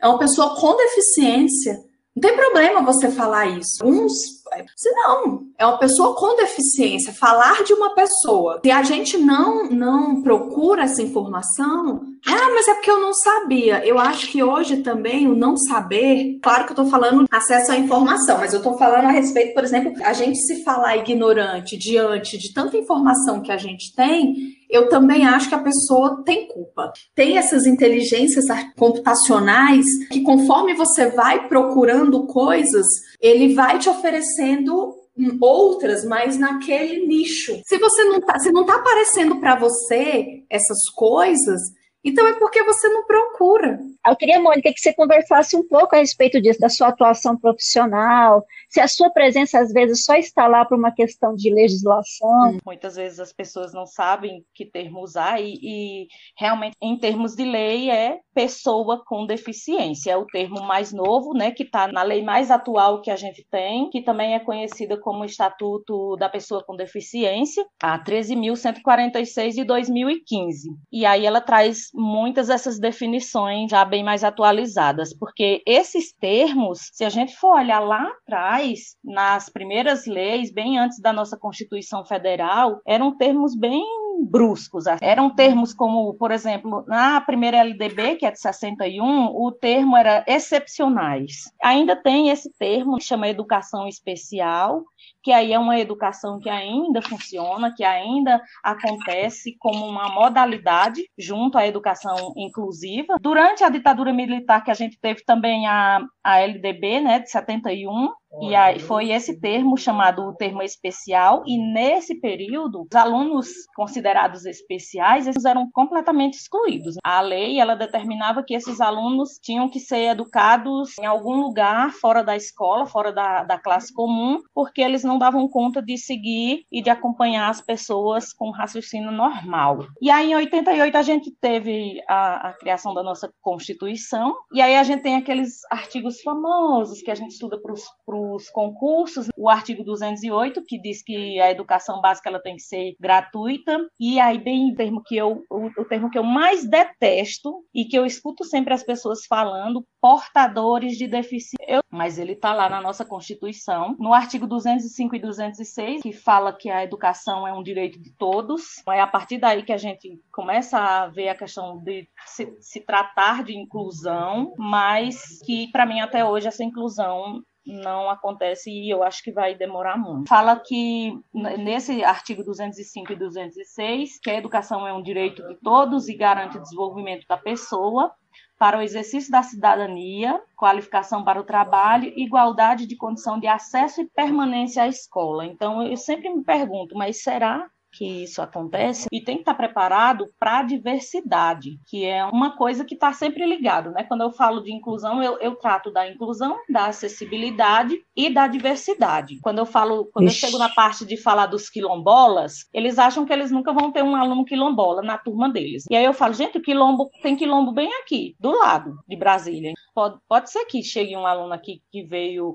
é 0.00 0.08
uma 0.08 0.18
pessoa 0.18 0.56
com 0.56 0.76
deficiência. 0.76 1.78
Não 2.14 2.20
tem 2.20 2.36
problema 2.36 2.82
você 2.82 3.10
falar 3.10 3.46
isso. 3.46 3.84
Uns 3.84 4.40
se 4.76 4.90
não, 4.90 5.42
é 5.56 5.64
uma 5.64 5.78
pessoa 5.78 6.14
com 6.16 6.36
deficiência. 6.36 7.12
Falar 7.12 7.62
de 7.62 7.72
uma 7.72 7.94
pessoa. 7.94 8.60
Se 8.64 8.70
a 8.70 8.82
gente 8.82 9.16
não 9.16 9.70
não 9.70 10.22
procura 10.22 10.82
essa 10.82 11.02
informação, 11.02 12.02
ah, 12.26 12.50
mas 12.52 12.66
é 12.68 12.74
porque 12.74 12.90
eu 12.90 13.00
não 13.00 13.12
sabia. 13.12 13.86
Eu 13.86 13.98
acho 13.98 14.28
que 14.28 14.42
hoje 14.42 14.78
também 14.78 15.28
o 15.28 15.36
não 15.36 15.56
saber, 15.56 16.38
claro 16.42 16.66
que 16.66 16.72
eu 16.72 16.76
tô 16.76 16.86
falando 16.86 17.26
acesso 17.30 17.72
à 17.72 17.76
informação, 17.76 18.38
mas 18.38 18.52
eu 18.52 18.62
tô 18.62 18.76
falando 18.76 19.06
a 19.06 19.12
respeito, 19.12 19.54
por 19.54 19.62
exemplo, 19.62 19.92
a 20.04 20.12
gente 20.12 20.38
se 20.38 20.64
falar 20.64 20.96
ignorante 20.96 21.76
diante 21.76 22.36
de 22.36 22.52
tanta 22.52 22.76
informação 22.76 23.40
que 23.40 23.52
a 23.52 23.56
gente 23.56 23.94
tem, 23.94 24.56
eu 24.70 24.88
também 24.88 25.26
acho 25.26 25.48
que 25.48 25.54
a 25.54 25.62
pessoa 25.62 26.22
tem 26.24 26.46
culpa. 26.46 26.92
Tem 27.14 27.36
essas 27.36 27.66
inteligências 27.66 28.44
computacionais 28.76 29.84
que, 30.10 30.22
conforme 30.22 30.74
você 30.74 31.08
vai 31.10 31.48
procurando 31.48 32.26
coisas, 32.26 32.86
ele 33.20 33.54
vai 33.54 33.78
te 33.78 33.88
oferecendo 33.88 34.94
outras, 35.40 36.04
mas 36.04 36.38
naquele 36.38 37.06
nicho. 37.06 37.60
Se 37.66 37.78
você 37.78 38.04
não 38.04 38.20
tá, 38.20 38.38
se 38.38 38.50
não 38.52 38.64
tá 38.64 38.76
aparecendo 38.76 39.36
para 39.40 39.58
você 39.58 40.44
essas 40.48 40.78
coisas, 40.94 41.60
então 42.04 42.26
é 42.26 42.38
porque 42.38 42.62
você 42.64 42.88
não 42.88 43.06
procura. 43.06 43.78
Eu 44.06 44.16
queria, 44.16 44.40
Mônica, 44.40 44.72
que 44.72 44.80
você 44.80 44.94
conversasse 44.94 45.54
um 45.54 45.66
pouco 45.66 45.94
a 45.94 45.98
respeito 45.98 46.40
disso, 46.40 46.58
da 46.58 46.70
sua 46.70 46.88
atuação 46.88 47.38
profissional, 47.38 48.44
se 48.68 48.80
a 48.80 48.88
sua 48.88 49.10
presença 49.10 49.58
às 49.58 49.72
vezes 49.72 50.04
só 50.04 50.14
está 50.14 50.46
lá 50.46 50.64
por 50.64 50.78
uma 50.78 50.92
questão 50.92 51.34
de 51.34 51.52
legislação. 51.52 52.58
Muitas 52.64 52.96
vezes 52.96 53.20
as 53.20 53.32
pessoas 53.32 53.74
não 53.74 53.84
sabem 53.84 54.42
que 54.54 54.64
termo 54.64 55.02
usar 55.02 55.40
e, 55.40 55.58
e 55.62 56.06
realmente, 56.38 56.76
em 56.80 56.96
termos 56.98 57.34
de 57.34 57.44
lei, 57.44 57.90
é 57.90 58.18
pessoa 58.34 59.02
com 59.04 59.26
deficiência. 59.26 60.12
É 60.12 60.16
o 60.16 60.26
termo 60.26 60.62
mais 60.62 60.92
novo, 60.92 61.34
né, 61.34 61.50
que 61.50 61.64
está 61.64 61.88
na 61.88 62.02
lei 62.02 62.22
mais 62.22 62.50
atual 62.50 63.02
que 63.02 63.10
a 63.10 63.16
gente 63.16 63.46
tem, 63.50 63.90
que 63.90 64.02
também 64.02 64.34
é 64.34 64.40
conhecida 64.40 64.98
como 64.98 65.24
Estatuto 65.24 66.16
da 66.16 66.28
Pessoa 66.28 66.64
com 66.64 66.74
Deficiência, 66.74 67.66
a 67.82 68.02
13.146 68.02 69.52
de 69.52 69.64
2015. 69.64 70.70
E 70.90 71.04
aí 71.04 71.26
ela 71.26 71.40
traz 71.40 71.89
muitas 71.94 72.48
dessas 72.48 72.78
definições 72.78 73.70
já 73.70 73.84
bem 73.84 74.02
mais 74.02 74.24
atualizadas, 74.24 75.14
porque 75.16 75.62
esses 75.66 76.12
termos, 76.12 76.90
se 76.92 77.04
a 77.04 77.08
gente 77.08 77.36
for 77.36 77.56
olhar 77.58 77.80
lá 77.80 78.02
atrás, 78.02 78.96
nas 79.04 79.48
primeiras 79.48 80.06
leis, 80.06 80.52
bem 80.52 80.78
antes 80.78 81.00
da 81.00 81.12
nossa 81.12 81.36
Constituição 81.36 82.04
Federal, 82.04 82.80
eram 82.86 83.16
termos 83.16 83.56
bem 83.56 83.82
bruscos. 84.28 84.84
Eram 85.00 85.30
termos 85.30 85.72
como, 85.72 86.14
por 86.14 86.30
exemplo, 86.30 86.84
na 86.86 87.20
primeira 87.20 87.58
LDB, 87.58 88.16
que 88.16 88.26
é 88.26 88.30
de 88.30 88.40
61, 88.40 89.26
o 89.26 89.52
termo 89.52 89.96
era 89.96 90.24
excepcionais. 90.26 91.44
Ainda 91.62 91.96
tem 91.96 92.28
esse 92.28 92.50
termo 92.58 92.98
que 92.98 93.04
chama 93.04 93.28
educação 93.28 93.86
especial, 93.88 94.84
que 95.22 95.32
aí 95.32 95.52
é 95.52 95.58
uma 95.58 95.78
educação 95.78 96.38
que 96.38 96.48
ainda 96.48 97.02
funciona, 97.02 97.72
que 97.74 97.84
ainda 97.84 98.40
acontece 98.62 99.56
como 99.58 99.86
uma 99.86 100.08
modalidade 100.08 101.02
junto 101.18 101.58
à 101.58 101.66
educação 101.66 102.32
inclusiva. 102.36 103.16
Durante 103.20 103.64
a 103.64 103.68
ditadura 103.68 104.12
militar 104.12 104.62
que 104.62 104.70
a 104.70 104.74
gente 104.74 104.98
teve 105.00 105.24
também 105.24 105.66
a, 105.66 106.00
a 106.22 106.40
LDB, 106.40 107.00
né, 107.00 107.18
de 107.18 107.30
71, 107.30 108.10
e 108.42 108.54
aí 108.54 108.78
foi 108.78 109.10
esse 109.10 109.40
termo 109.40 109.76
chamado 109.76 110.22
o 110.22 110.34
termo 110.34 110.62
especial, 110.62 111.42
e 111.46 111.58
nesse 111.58 112.20
período, 112.20 112.82
os 112.82 112.94
alunos 112.94 113.48
considerados 113.74 114.46
especiais 114.46 115.26
eles 115.26 115.44
eram 115.44 115.68
completamente 115.72 116.34
excluídos. 116.34 116.94
A 117.02 117.20
lei 117.20 117.58
ela 117.58 117.74
determinava 117.74 118.44
que 118.44 118.54
esses 118.54 118.80
alunos 118.80 119.38
tinham 119.42 119.68
que 119.68 119.80
ser 119.80 120.10
educados 120.10 120.96
em 121.00 121.06
algum 121.06 121.40
lugar 121.40 121.90
fora 121.90 122.22
da 122.22 122.36
escola, 122.36 122.86
fora 122.86 123.12
da, 123.12 123.42
da 123.42 123.58
classe 123.58 123.92
comum, 123.92 124.40
porque 124.54 124.80
eles 124.80 125.02
não 125.02 125.09
davam 125.18 125.48
conta 125.48 125.82
de 125.82 125.96
seguir 125.96 126.64
e 126.70 126.82
de 126.82 126.90
acompanhar 126.90 127.48
as 127.48 127.60
pessoas 127.60 128.32
com 128.32 128.50
raciocínio 128.50 129.10
normal. 129.10 129.86
E 130.00 130.10
aí, 130.10 130.32
em 130.32 130.36
88, 130.36 130.96
a 130.96 131.02
gente 131.02 131.30
teve 131.40 132.00
a, 132.08 132.48
a 132.48 132.52
criação 132.54 132.94
da 132.94 133.02
nossa 133.02 133.32
Constituição, 133.40 134.34
e 134.52 134.60
aí 134.60 134.76
a 134.76 134.82
gente 134.82 135.02
tem 135.02 135.16
aqueles 135.16 135.60
artigos 135.70 136.20
famosos 136.22 137.02
que 137.02 137.10
a 137.10 137.14
gente 137.14 137.32
estuda 137.32 137.60
para 137.60 137.72
os 137.72 137.84
os 138.06 138.50
concursos, 138.50 139.28
o 139.36 139.48
artigo 139.48 139.84
208, 139.84 140.62
que 140.66 140.80
diz 140.80 141.02
que 141.02 141.40
a 141.40 141.50
educação 141.50 142.00
básica 142.00 142.28
ela 142.28 142.40
tem 142.40 142.56
que 142.56 142.62
ser 142.62 142.94
gratuita, 142.98 143.78
e 143.98 144.18
aí 144.18 144.38
bem 144.38 144.72
o 144.72 144.74
termo 144.74 145.02
que 145.02 145.16
eu 145.16 145.42
o, 145.50 145.66
o 145.80 145.84
termo 145.84 146.10
que 146.10 146.18
eu 146.18 146.24
mais 146.24 146.68
detesto 146.68 147.64
e 147.74 147.84
que 147.84 147.96
eu 147.96 148.04
escuto 148.04 148.44
sempre 148.44 148.74
as 148.74 148.82
pessoas 148.82 149.26
falando, 149.26 149.84
portadores 150.00 150.96
de 150.96 151.06
deficiência. 151.06 151.82
Mas 151.90 152.18
ele 152.18 152.32
está 152.32 152.52
lá 152.52 152.68
na 152.68 152.80
nossa 152.80 153.04
Constituição, 153.04 153.96
no 153.98 154.14
artigo 154.14 154.46
205 154.46 154.99
e 155.14 155.18
206, 155.18 156.02
que 156.02 156.12
fala 156.12 156.52
que 156.52 156.70
a 156.70 156.84
educação 156.84 157.46
é 157.46 157.52
um 157.52 157.62
direito 157.62 158.00
de 158.00 158.12
todos. 158.12 158.82
É 158.88 159.00
a 159.00 159.06
partir 159.06 159.38
daí 159.38 159.62
que 159.62 159.72
a 159.72 159.76
gente 159.76 160.20
começa 160.32 160.78
a 160.78 161.08
ver 161.08 161.28
a 161.28 161.34
questão 161.34 161.78
de 161.78 162.08
se, 162.26 162.56
se 162.60 162.80
tratar 162.80 163.44
de 163.44 163.56
inclusão, 163.56 164.54
mas 164.58 165.40
que 165.44 165.70
para 165.70 165.86
mim 165.86 166.00
até 166.00 166.24
hoje 166.24 166.48
essa 166.48 166.64
inclusão 166.64 167.42
não 167.66 168.10
acontece 168.10 168.70
e 168.70 168.90
eu 168.90 169.02
acho 169.02 169.22
que 169.22 169.32
vai 169.32 169.54
demorar 169.54 169.96
muito. 169.96 170.28
Fala 170.28 170.58
que 170.58 171.12
nesse 171.32 172.02
artigo 172.02 172.42
205 172.42 173.12
e 173.12 173.16
206 173.16 174.18
que 174.20 174.30
a 174.30 174.36
educação 174.36 174.86
é 174.86 174.92
um 174.92 175.02
direito 175.02 175.46
de 175.46 175.54
todos 175.56 176.08
e 176.08 176.14
garante 176.14 176.58
o 176.58 176.62
desenvolvimento 176.62 177.26
da 177.28 177.36
pessoa 177.36 178.12
para 178.60 178.76
o 178.76 178.82
exercício 178.82 179.32
da 179.32 179.42
cidadania, 179.42 180.38
qualificação 180.54 181.24
para 181.24 181.40
o 181.40 181.44
trabalho, 181.44 182.12
igualdade 182.14 182.86
de 182.86 182.94
condição 182.94 183.40
de 183.40 183.46
acesso 183.46 184.02
e 184.02 184.10
permanência 184.10 184.82
à 184.82 184.86
escola. 184.86 185.46
Então, 185.46 185.82
eu 185.82 185.96
sempre 185.96 186.28
me 186.28 186.44
pergunto, 186.44 186.94
mas 186.94 187.22
será 187.22 187.66
que 187.92 188.22
isso 188.24 188.40
acontece 188.40 189.08
e 189.12 189.20
tem 189.20 189.36
que 189.36 189.42
estar 189.42 189.54
preparado 189.54 190.26
para 190.38 190.60
a 190.60 190.62
diversidade, 190.62 191.78
que 191.86 192.04
é 192.04 192.24
uma 192.24 192.56
coisa 192.56 192.84
que 192.84 192.94
está 192.94 193.12
sempre 193.12 193.44
ligado, 193.44 193.90
né? 193.90 194.04
Quando 194.04 194.22
eu 194.22 194.32
falo 194.32 194.62
de 194.62 194.72
inclusão, 194.72 195.22
eu, 195.22 195.38
eu, 195.38 195.56
trato 195.56 195.90
da 195.92 196.08
inclusão, 196.08 196.56
da 196.68 196.86
acessibilidade 196.86 197.98
e 198.16 198.30
da 198.30 198.46
diversidade. 198.46 199.38
Quando 199.42 199.58
eu 199.58 199.66
falo, 199.66 200.08
quando 200.12 200.28
Ixi. 200.28 200.44
eu 200.44 200.50
chego 200.50 200.58
na 200.58 200.68
parte 200.68 201.04
de 201.04 201.16
falar 201.16 201.46
dos 201.46 201.68
quilombolas, 201.68 202.68
eles 202.72 202.98
acham 202.98 203.24
que 203.24 203.32
eles 203.32 203.50
nunca 203.50 203.72
vão 203.72 203.90
ter 203.90 204.02
um 204.02 204.16
aluno 204.16 204.44
quilombola 204.44 205.02
na 205.02 205.18
turma 205.18 205.50
deles. 205.50 205.84
E 205.90 205.96
aí 205.96 206.04
eu 206.04 206.14
falo, 206.14 206.34
gente, 206.34 206.58
o 206.58 206.62
quilombo 206.62 207.10
tem 207.22 207.36
quilombo 207.36 207.72
bem 207.72 207.92
aqui, 208.02 208.36
do 208.38 208.50
lado 208.50 208.98
de 209.08 209.16
Brasília. 209.16 209.72
Pode, 209.94 210.18
pode 210.28 210.50
ser 210.50 210.64
que 210.66 210.82
chegue 210.82 211.16
um 211.16 211.26
aluno 211.26 211.52
aqui 211.52 211.82
que 211.90 212.02
veio 212.02 212.54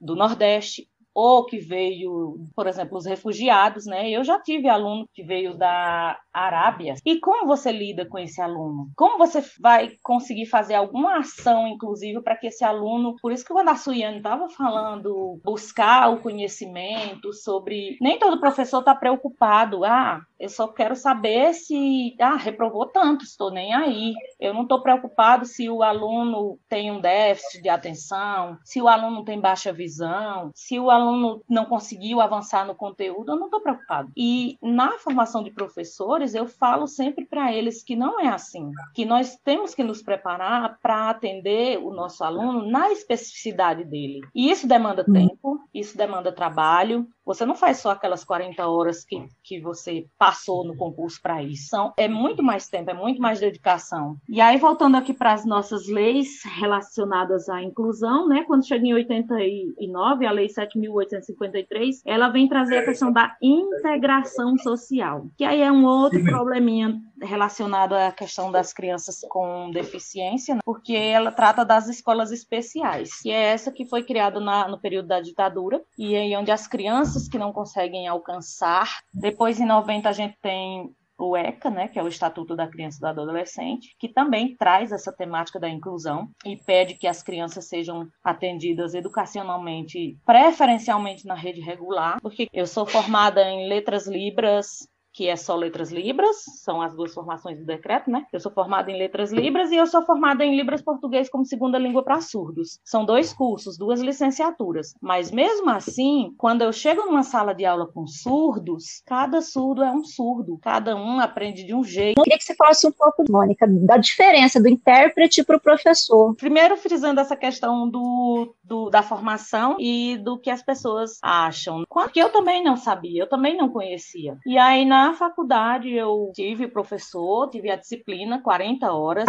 do 0.00 0.14
Nordeste 0.14 0.88
ou 1.16 1.46
que 1.46 1.58
veio, 1.58 2.36
por 2.54 2.66
exemplo, 2.66 2.98
os 2.98 3.06
refugiados, 3.06 3.86
né? 3.86 4.10
Eu 4.10 4.22
já 4.22 4.38
tive 4.38 4.68
aluno 4.68 5.08
que 5.14 5.22
veio 5.22 5.56
da 5.56 6.20
Arábia. 6.36 6.94
E 7.04 7.18
como 7.18 7.46
você 7.46 7.72
lida 7.72 8.06
com 8.06 8.18
esse 8.18 8.40
aluno? 8.40 8.90
Como 8.94 9.18
você 9.18 9.42
vai 9.60 9.92
conseguir 10.02 10.46
fazer 10.46 10.74
alguma 10.74 11.18
ação, 11.18 11.66
inclusive, 11.66 12.20
para 12.22 12.36
que 12.36 12.48
esse 12.48 12.64
aluno, 12.64 13.16
por 13.20 13.32
isso 13.32 13.44
que 13.44 13.52
o 13.52 13.58
Ana 13.58 13.76
Suyane 13.76 14.18
estava 14.18 14.48
falando, 14.48 15.40
buscar 15.42 16.10
o 16.10 16.20
conhecimento 16.20 17.32
sobre. 17.32 17.96
Nem 18.00 18.18
todo 18.18 18.40
professor 18.40 18.80
está 18.80 18.94
preocupado. 18.94 19.84
Ah, 19.84 20.20
eu 20.38 20.48
só 20.48 20.68
quero 20.68 20.94
saber 20.94 21.54
se 21.54 22.14
ah, 22.20 22.36
reprovou 22.36 22.86
tanto, 22.86 23.24
estou 23.24 23.50
nem 23.50 23.72
aí. 23.72 24.12
Eu 24.38 24.52
não 24.52 24.62
estou 24.62 24.82
preocupado 24.82 25.46
se 25.46 25.68
o 25.70 25.82
aluno 25.82 26.58
tem 26.68 26.90
um 26.90 27.00
déficit 27.00 27.62
de 27.62 27.68
atenção, 27.68 28.58
se 28.64 28.82
o 28.82 28.88
aluno 28.88 29.24
tem 29.24 29.40
baixa 29.40 29.72
visão, 29.72 30.50
se 30.54 30.78
o 30.78 30.90
aluno 30.90 31.42
não 31.48 31.64
conseguiu 31.64 32.20
avançar 32.20 32.66
no 32.66 32.74
conteúdo, 32.74 33.32
eu 33.32 33.36
não 33.36 33.46
estou 33.46 33.60
preocupado. 33.60 34.10
E 34.16 34.58
na 34.60 34.98
formação 34.98 35.42
de 35.42 35.50
professores, 35.50 36.25
eu 36.34 36.46
falo 36.46 36.86
sempre 36.86 37.24
para 37.24 37.52
eles 37.52 37.82
que 37.82 37.96
não 37.96 38.20
é 38.20 38.28
assim, 38.28 38.70
que 38.94 39.04
nós 39.04 39.36
temos 39.36 39.74
que 39.74 39.84
nos 39.84 40.02
preparar 40.02 40.78
para 40.80 41.10
atender 41.10 41.78
o 41.78 41.90
nosso 41.92 42.24
aluno 42.24 42.68
na 42.68 42.90
especificidade 42.90 43.84
dele. 43.84 44.20
E 44.34 44.50
isso 44.50 44.66
demanda 44.66 45.04
hum. 45.06 45.12
tempo, 45.12 45.60
isso 45.72 45.96
demanda 45.96 46.32
trabalho, 46.32 47.06
você 47.26 47.44
não 47.44 47.56
faz 47.56 47.78
só 47.78 47.90
aquelas 47.90 48.24
40 48.24 48.64
horas 48.68 49.04
que, 49.04 49.26
que 49.42 49.60
você 49.60 50.06
passou 50.16 50.64
no 50.64 50.76
concurso 50.76 51.20
para 51.20 51.42
isso. 51.42 51.66
São, 51.66 51.92
é 51.96 52.06
muito 52.06 52.40
mais 52.40 52.68
tempo, 52.68 52.88
é 52.88 52.94
muito 52.94 53.20
mais 53.20 53.40
dedicação. 53.40 54.16
E 54.28 54.40
aí, 54.40 54.56
voltando 54.58 54.96
aqui 54.96 55.12
para 55.12 55.32
as 55.32 55.44
nossas 55.44 55.88
leis 55.88 56.44
relacionadas 56.44 57.48
à 57.48 57.60
inclusão, 57.60 58.28
né? 58.28 58.44
Quando 58.44 58.64
chega 58.64 58.86
em 58.86 58.94
89, 58.94 60.24
a 60.24 60.30
Lei 60.30 60.46
7.853, 60.46 62.02
ela 62.04 62.28
vem 62.28 62.48
trazer 62.48 62.78
a 62.78 62.84
questão 62.84 63.12
da 63.12 63.36
integração 63.42 64.56
social, 64.58 65.26
que 65.36 65.44
aí 65.44 65.60
é 65.60 65.72
um 65.72 65.84
outro 65.84 66.15
probleminha 66.24 67.00
relacionado 67.20 67.94
à 67.94 68.12
questão 68.12 68.50
das 68.50 68.72
crianças 68.72 69.20
com 69.28 69.70
deficiência, 69.70 70.54
né? 70.54 70.60
porque 70.64 70.94
ela 70.94 71.32
trata 71.32 71.64
das 71.64 71.88
escolas 71.88 72.30
especiais, 72.32 73.20
que 73.20 73.30
é 73.30 73.52
essa 73.52 73.72
que 73.72 73.86
foi 73.86 74.02
criada 74.02 74.40
na, 74.40 74.68
no 74.68 74.78
período 74.78 75.08
da 75.08 75.20
ditadura, 75.20 75.82
e 75.98 76.16
aí 76.16 76.36
onde 76.36 76.50
as 76.50 76.66
crianças 76.66 77.28
que 77.28 77.38
não 77.38 77.52
conseguem 77.52 78.06
alcançar, 78.06 79.00
depois 79.12 79.60
em 79.60 79.66
90 79.66 80.08
a 80.08 80.12
gente 80.12 80.36
tem 80.40 80.94
o 81.18 81.36
ECA, 81.36 81.70
né, 81.70 81.88
que 81.88 81.98
é 81.98 82.02
o 82.02 82.08
Estatuto 82.08 82.54
da 82.54 82.68
Criança 82.68 82.98
e 82.98 83.00
do 83.00 83.06
Adolescente, 83.06 83.96
que 83.98 84.08
também 84.08 84.54
traz 84.56 84.92
essa 84.92 85.12
temática 85.12 85.58
da 85.58 85.68
inclusão 85.68 86.28
e 86.44 86.56
pede 86.56 86.94
que 86.94 87.06
as 87.06 87.22
crianças 87.22 87.68
sejam 87.68 88.06
atendidas 88.22 88.94
educacionalmente, 88.94 90.18
preferencialmente 90.24 91.26
na 91.26 91.34
rede 91.34 91.60
regular, 91.60 92.18
porque 92.20 92.48
eu 92.52 92.66
sou 92.66 92.84
formada 92.84 93.42
em 93.42 93.68
letras 93.68 94.06
libras, 94.06 94.86
que 95.16 95.28
é 95.28 95.34
só 95.34 95.56
letras 95.56 95.90
libras, 95.90 96.44
são 96.62 96.82
as 96.82 96.94
duas 96.94 97.14
formações 97.14 97.58
do 97.58 97.64
decreto, 97.64 98.10
né? 98.10 98.26
Eu 98.30 98.38
sou 98.38 98.52
formada 98.52 98.90
em 98.90 98.98
letras 98.98 99.32
libras 99.32 99.72
e 99.72 99.76
eu 99.76 99.86
sou 99.86 100.02
formada 100.02 100.44
em 100.44 100.54
libras 100.54 100.82
português 100.82 101.30
como 101.30 101.42
segunda 101.46 101.78
língua 101.78 102.02
para 102.02 102.20
surdos. 102.20 102.78
São 102.84 103.02
dois 103.02 103.32
cursos, 103.32 103.78
duas 103.78 104.02
licenciaturas. 104.02 104.94
Mas 105.00 105.30
mesmo 105.30 105.70
assim, 105.70 106.34
quando 106.36 106.60
eu 106.60 106.70
chego 106.70 107.06
numa 107.06 107.22
sala 107.22 107.54
de 107.54 107.64
aula 107.64 107.86
com 107.86 108.06
surdos, 108.06 109.02
cada 109.06 109.40
surdo 109.40 109.82
é 109.82 109.90
um 109.90 110.04
surdo, 110.04 110.58
cada 110.62 110.94
um 110.94 111.18
aprende 111.18 111.64
de 111.64 111.74
um 111.74 111.82
jeito. 111.82 112.18
Eu 112.18 112.24
queria 112.24 112.36
que 112.36 112.44
você 112.44 112.54
falasse 112.54 112.86
um 112.86 112.92
pouco, 112.92 113.24
Mônica, 113.30 113.66
da 113.66 113.96
diferença 113.96 114.60
do 114.60 114.68
intérprete 114.68 115.42
para 115.42 115.56
o 115.56 115.60
professor. 115.60 116.34
Primeiro, 116.34 116.76
frisando 116.76 117.20
essa 117.20 117.36
questão 117.36 117.88
do, 117.88 118.54
do, 118.62 118.90
da 118.90 119.02
formação 119.02 119.76
e 119.80 120.18
do 120.18 120.38
que 120.38 120.50
as 120.50 120.62
pessoas 120.62 121.18
acham. 121.22 121.84
Porque 121.88 122.20
eu 122.20 122.28
também 122.28 122.62
não 122.62 122.76
sabia, 122.76 123.22
eu 123.22 123.28
também 123.28 123.56
não 123.56 123.70
conhecia. 123.70 124.36
E 124.44 124.58
aí, 124.58 124.84
na 124.84 125.05
na 125.06 125.14
faculdade 125.14 125.94
eu 125.94 126.32
tive 126.34 126.66
professor, 126.66 127.48
tive 127.48 127.70
a 127.70 127.76
disciplina 127.76 128.42
40 128.42 128.92
horas. 128.92 129.26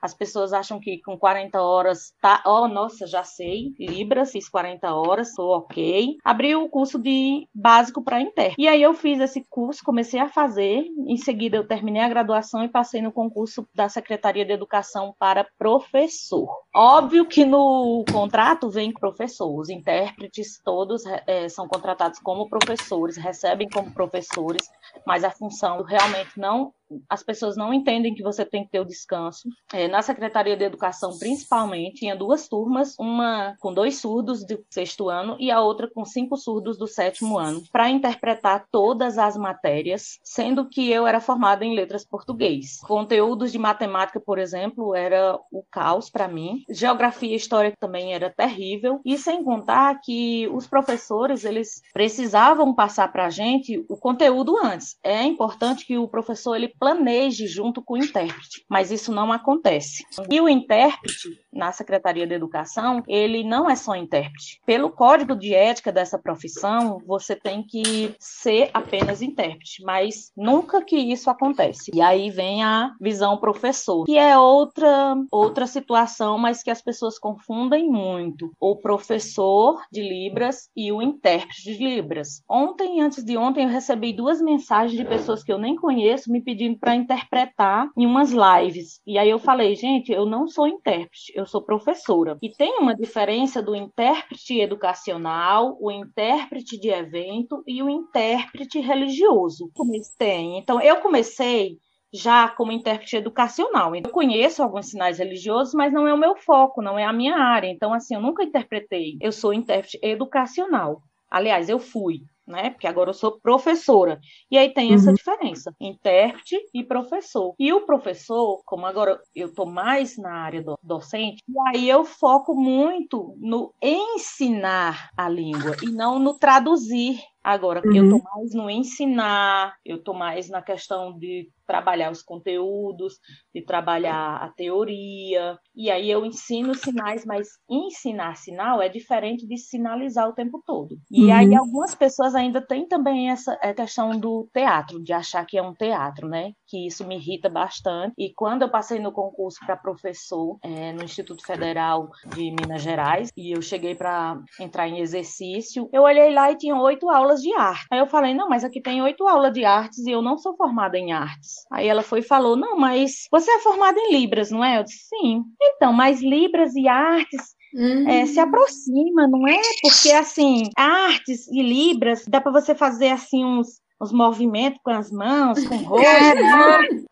As 0.00 0.14
pessoas 0.14 0.54
acham 0.54 0.80
que 0.80 1.02
com 1.02 1.18
40 1.18 1.60
horas 1.60 2.14
tá, 2.20 2.42
oh, 2.46 2.66
nossa, 2.66 3.06
já 3.06 3.22
sei, 3.22 3.74
Libras, 3.78 4.32
fiz 4.32 4.48
40 4.48 4.94
horas, 4.94 5.34
tô 5.34 5.54
ok. 5.54 6.16
Abri 6.24 6.54
o 6.56 6.68
curso 6.68 6.98
de 6.98 7.46
básico 7.54 8.02
para 8.02 8.22
intérprete. 8.22 8.56
E 8.58 8.66
aí 8.66 8.82
eu 8.82 8.94
fiz 8.94 9.20
esse 9.20 9.44
curso, 9.50 9.84
comecei 9.84 10.18
a 10.18 10.28
fazer, 10.28 10.86
em 11.06 11.16
seguida 11.18 11.58
eu 11.58 11.66
terminei 11.66 12.00
a 12.00 12.08
graduação 12.08 12.64
e 12.64 12.68
passei 12.68 13.02
no 13.02 13.12
concurso 13.12 13.68
da 13.74 13.88
Secretaria 13.88 14.46
de 14.46 14.52
Educação 14.52 15.14
para 15.18 15.46
professor. 15.58 16.48
Óbvio 16.74 17.26
que 17.26 17.44
no 17.44 18.04
contrato 18.10 18.70
vem 18.70 18.92
professor, 18.92 19.58
os 19.58 19.68
intérpretes 19.68 20.60
todos 20.64 21.02
é, 21.26 21.48
são 21.48 21.68
contratados 21.68 22.18
como 22.18 22.48
professores, 22.48 23.16
recebem 23.16 23.68
como 23.68 23.92
professores, 23.92 24.68
mas 25.06 25.17
mas 25.18 25.24
a 25.24 25.30
função 25.32 25.82
realmente 25.82 26.38
não 26.38 26.72
as 27.08 27.22
pessoas 27.22 27.56
não 27.56 27.72
entendem 27.72 28.14
que 28.14 28.22
você 28.22 28.44
tem 28.44 28.64
que 28.64 28.70
ter 28.70 28.80
o 28.80 28.84
descanso. 28.84 29.48
É, 29.72 29.88
na 29.88 30.02
Secretaria 30.02 30.56
de 30.56 30.64
Educação, 30.64 31.18
principalmente, 31.18 32.00
tinha 32.00 32.16
duas 32.16 32.48
turmas, 32.48 32.94
uma 32.98 33.56
com 33.60 33.72
dois 33.72 33.98
surdos 34.00 34.44
do 34.44 34.64
sexto 34.70 35.08
ano 35.08 35.36
e 35.38 35.50
a 35.50 35.60
outra 35.60 35.88
com 35.88 36.04
cinco 36.04 36.36
surdos 36.36 36.78
do 36.78 36.86
sétimo 36.86 37.38
ano, 37.38 37.62
para 37.72 37.90
interpretar 37.90 38.66
todas 38.70 39.18
as 39.18 39.36
matérias, 39.36 40.18
sendo 40.22 40.68
que 40.68 40.90
eu 40.90 41.06
era 41.06 41.20
formada 41.20 41.64
em 41.64 41.74
letras 41.74 42.04
português. 42.04 42.78
Conteúdos 42.80 43.52
de 43.52 43.58
matemática, 43.58 44.20
por 44.20 44.38
exemplo, 44.38 44.94
era 44.94 45.38
o 45.52 45.62
caos 45.70 46.10
para 46.10 46.28
mim. 46.28 46.64
Geografia 46.70 47.32
e 47.32 47.36
história 47.36 47.72
também 47.78 48.14
era 48.14 48.30
terrível. 48.30 49.00
E 49.04 49.18
sem 49.18 49.42
contar 49.42 50.00
que 50.00 50.48
os 50.48 50.66
professores, 50.66 51.44
eles 51.44 51.82
precisavam 51.92 52.74
passar 52.74 53.10
para 53.12 53.26
a 53.26 53.30
gente 53.30 53.84
o 53.88 53.96
conteúdo 53.96 54.56
antes. 54.62 54.96
É 55.02 55.22
importante 55.22 55.86
que 55.86 55.98
o 55.98 56.08
professor 56.08 56.54
ele 56.54 56.68
planeje 56.78 57.46
junto 57.46 57.82
com 57.82 57.94
o 57.94 57.96
intérprete, 57.96 58.64
mas 58.68 58.90
isso 58.90 59.12
não 59.12 59.32
acontece. 59.32 60.04
E 60.30 60.40
o 60.40 60.48
intérprete, 60.48 61.40
na 61.52 61.72
Secretaria 61.72 62.26
de 62.26 62.34
Educação, 62.34 63.02
ele 63.06 63.42
não 63.42 63.68
é 63.68 63.76
só 63.76 63.94
intérprete. 63.94 64.60
Pelo 64.66 64.90
código 64.90 65.34
de 65.34 65.54
ética 65.54 65.92
dessa 65.92 66.18
profissão, 66.18 67.00
você 67.06 67.34
tem 67.34 67.62
que 67.62 68.14
ser 68.18 68.70
apenas 68.72 69.22
intérprete, 69.22 69.82
mas 69.84 70.30
nunca 70.36 70.84
que 70.84 70.96
isso 70.96 71.30
acontece. 71.30 71.90
E 71.94 72.00
aí 72.00 72.30
vem 72.30 72.62
a 72.62 72.92
visão 73.00 73.38
professor, 73.38 74.04
que 74.04 74.18
é 74.18 74.38
outra 74.38 75.16
outra 75.30 75.66
situação, 75.66 76.38
mas 76.38 76.62
que 76.62 76.70
as 76.70 76.82
pessoas 76.82 77.18
confundem 77.18 77.88
muito. 77.88 78.52
O 78.60 78.76
professor 78.76 79.82
de 79.90 80.02
Libras 80.02 80.68
e 80.76 80.92
o 80.92 81.02
intérprete 81.02 81.62
de 81.62 81.84
Libras. 81.84 82.42
Ontem, 82.48 83.00
antes 83.00 83.24
de 83.24 83.36
ontem, 83.36 83.64
eu 83.64 83.70
recebi 83.70 84.12
duas 84.12 84.40
mensagens 84.40 84.98
de 84.98 85.04
pessoas 85.04 85.42
que 85.42 85.52
eu 85.52 85.58
nem 85.58 85.76
conheço 85.76 86.30
me 86.30 86.42
pedindo 86.42 86.78
para 86.78 86.94
interpretar 86.94 87.88
em 87.96 88.06
umas 88.06 88.30
lives. 88.30 89.00
E 89.06 89.18
aí 89.18 89.30
eu 89.30 89.38
falei, 89.38 89.74
gente, 89.74 90.12
eu 90.12 90.26
não 90.26 90.46
sou 90.46 90.66
intérprete, 90.66 91.32
eu 91.40 91.46
sou 91.46 91.62
professora. 91.62 92.36
E 92.42 92.50
tem 92.50 92.78
uma 92.78 92.94
diferença 92.94 93.62
do 93.62 93.74
intérprete 93.74 94.60
educacional, 94.60 95.76
o 95.80 95.90
intérprete 95.90 96.78
de 96.78 96.88
evento 96.88 97.62
e 97.66 97.82
o 97.82 97.88
intérprete 97.88 98.80
religioso. 98.80 99.70
Tem. 100.16 100.58
Então, 100.58 100.80
eu 100.80 100.96
comecei 100.96 101.78
já 102.12 102.48
como 102.48 102.72
intérprete 102.72 103.16
educacional. 103.16 103.94
Eu 103.94 104.10
conheço 104.10 104.62
alguns 104.62 104.90
sinais 104.90 105.18
religiosos, 105.18 105.74
mas 105.74 105.92
não 105.92 106.06
é 106.06 106.14
o 106.14 106.18
meu 106.18 106.34
foco, 106.36 106.80
não 106.80 106.98
é 106.98 107.04
a 107.04 107.12
minha 107.12 107.36
área. 107.36 107.68
Então, 107.68 107.92
assim, 107.92 108.14
eu 108.14 108.20
nunca 108.20 108.42
interpretei. 108.42 109.16
Eu 109.20 109.30
sou 109.30 109.52
intérprete 109.52 109.98
educacional. 110.02 111.02
Aliás, 111.30 111.68
eu 111.68 111.78
fui 111.78 112.22
né? 112.48 112.70
Porque 112.70 112.86
agora 112.86 113.10
eu 113.10 113.14
sou 113.14 113.38
professora. 113.38 114.18
E 114.50 114.56
aí 114.56 114.72
tem 114.72 114.94
essa 114.94 115.10
uhum. 115.10 115.14
diferença, 115.14 115.74
intérprete 115.80 116.56
e 116.74 116.82
professor. 116.82 117.54
E 117.58 117.72
o 117.72 117.84
professor, 117.84 118.62
como 118.64 118.86
agora 118.86 119.20
eu 119.34 119.48
estou 119.48 119.66
mais 119.66 120.16
na 120.16 120.32
área 120.32 120.62
do, 120.62 120.78
docente, 120.82 121.42
e 121.48 121.54
aí 121.68 121.88
eu 121.88 122.04
foco 122.04 122.54
muito 122.54 123.34
no 123.38 123.72
ensinar 123.82 125.10
a 125.16 125.28
língua 125.28 125.76
e 125.82 125.90
não 125.90 126.18
no 126.18 126.34
traduzir 126.34 127.18
Agora, 127.48 127.80
uhum. 127.82 127.94
eu 127.94 128.04
estou 128.04 128.22
mais 128.22 128.54
no 128.54 128.68
ensinar, 128.68 129.74
eu 129.82 129.96
estou 129.96 130.14
mais 130.14 130.50
na 130.50 130.60
questão 130.60 131.16
de 131.16 131.48
trabalhar 131.68 132.10
os 132.10 132.22
conteúdos, 132.22 133.18
de 133.54 133.62
trabalhar 133.62 134.36
a 134.36 134.48
teoria. 134.48 135.58
E 135.76 135.90
aí 135.90 136.10
eu 136.10 136.24
ensino 136.24 136.74
sinais, 136.74 137.26
mas 137.26 137.46
ensinar 137.70 138.36
sinal 138.36 138.80
é 138.80 138.88
diferente 138.88 139.46
de 139.46 139.58
sinalizar 139.58 140.26
o 140.28 140.32
tempo 140.32 140.62
todo. 140.64 140.96
E 141.10 141.26
uhum. 141.26 141.34
aí 141.34 141.54
algumas 141.54 141.94
pessoas 141.94 142.34
ainda 142.34 142.66
têm 142.66 142.88
também 142.88 143.30
essa 143.30 143.54
questão 143.74 144.18
do 144.18 144.48
teatro, 144.52 145.02
de 145.02 145.12
achar 145.12 145.44
que 145.44 145.58
é 145.58 145.62
um 145.62 145.74
teatro, 145.74 146.26
né? 146.26 146.52
Que 146.66 146.86
isso 146.86 147.06
me 147.06 147.16
irrita 147.16 147.50
bastante. 147.50 148.14
E 148.16 148.32
quando 148.34 148.62
eu 148.62 148.70
passei 148.70 148.98
no 148.98 149.12
concurso 149.12 149.58
para 149.66 149.76
professor 149.76 150.58
é, 150.64 150.92
no 150.92 151.04
Instituto 151.04 151.44
Federal 151.44 152.08
de 152.34 152.50
Minas 152.50 152.82
Gerais, 152.82 153.30
e 153.36 153.54
eu 153.54 153.60
cheguei 153.60 153.94
para 153.94 154.40
entrar 154.58 154.88
em 154.88 155.00
exercício, 155.00 155.88
eu 155.92 156.02
olhei 156.02 156.32
lá 156.32 156.50
e 156.50 156.56
tinha 156.56 156.76
oito 156.76 157.10
aulas 157.10 157.42
de 157.42 157.52
arte. 157.54 157.86
Aí 157.92 157.98
eu 157.98 158.06
falei, 158.06 158.32
não, 158.32 158.48
mas 158.48 158.64
aqui 158.64 158.80
tem 158.80 159.02
oito 159.02 159.28
aulas 159.28 159.52
de 159.52 159.64
artes 159.64 159.98
e 160.06 160.10
eu 160.10 160.22
não 160.22 160.38
sou 160.38 160.56
formada 160.56 160.96
em 160.96 161.12
artes. 161.12 161.57
Aí 161.70 161.86
ela 161.86 162.02
foi 162.02 162.20
e 162.20 162.22
falou: 162.22 162.56
Não, 162.56 162.76
mas 162.76 163.26
você 163.30 163.50
é 163.50 163.58
formada 163.60 163.98
em 163.98 164.12
Libras, 164.12 164.50
não 164.50 164.64
é? 164.64 164.78
Eu 164.78 164.84
disse: 164.84 165.08
Sim. 165.08 165.42
Então, 165.60 165.92
mas 165.92 166.20
Libras 166.20 166.74
e 166.74 166.88
artes 166.88 167.58
Uhum. 167.74 168.08
É, 168.08 168.24
se 168.24 168.40
aproxima, 168.40 169.28
não 169.28 169.46
é? 169.46 169.60
Porque 169.82 170.10
assim, 170.10 170.70
artes 170.76 171.46
e 171.48 171.62
libras 171.62 172.24
dá 172.26 172.40
para 172.40 172.52
você 172.52 172.74
fazer 172.74 173.10
assim 173.10 173.44
uns 173.44 173.80
os 174.00 174.12
movimentos 174.12 174.78
com 174.82 174.90
as 174.90 175.10
mãos, 175.10 175.62
com 175.64 175.74
o 175.74 175.78
rosto. 175.78 176.04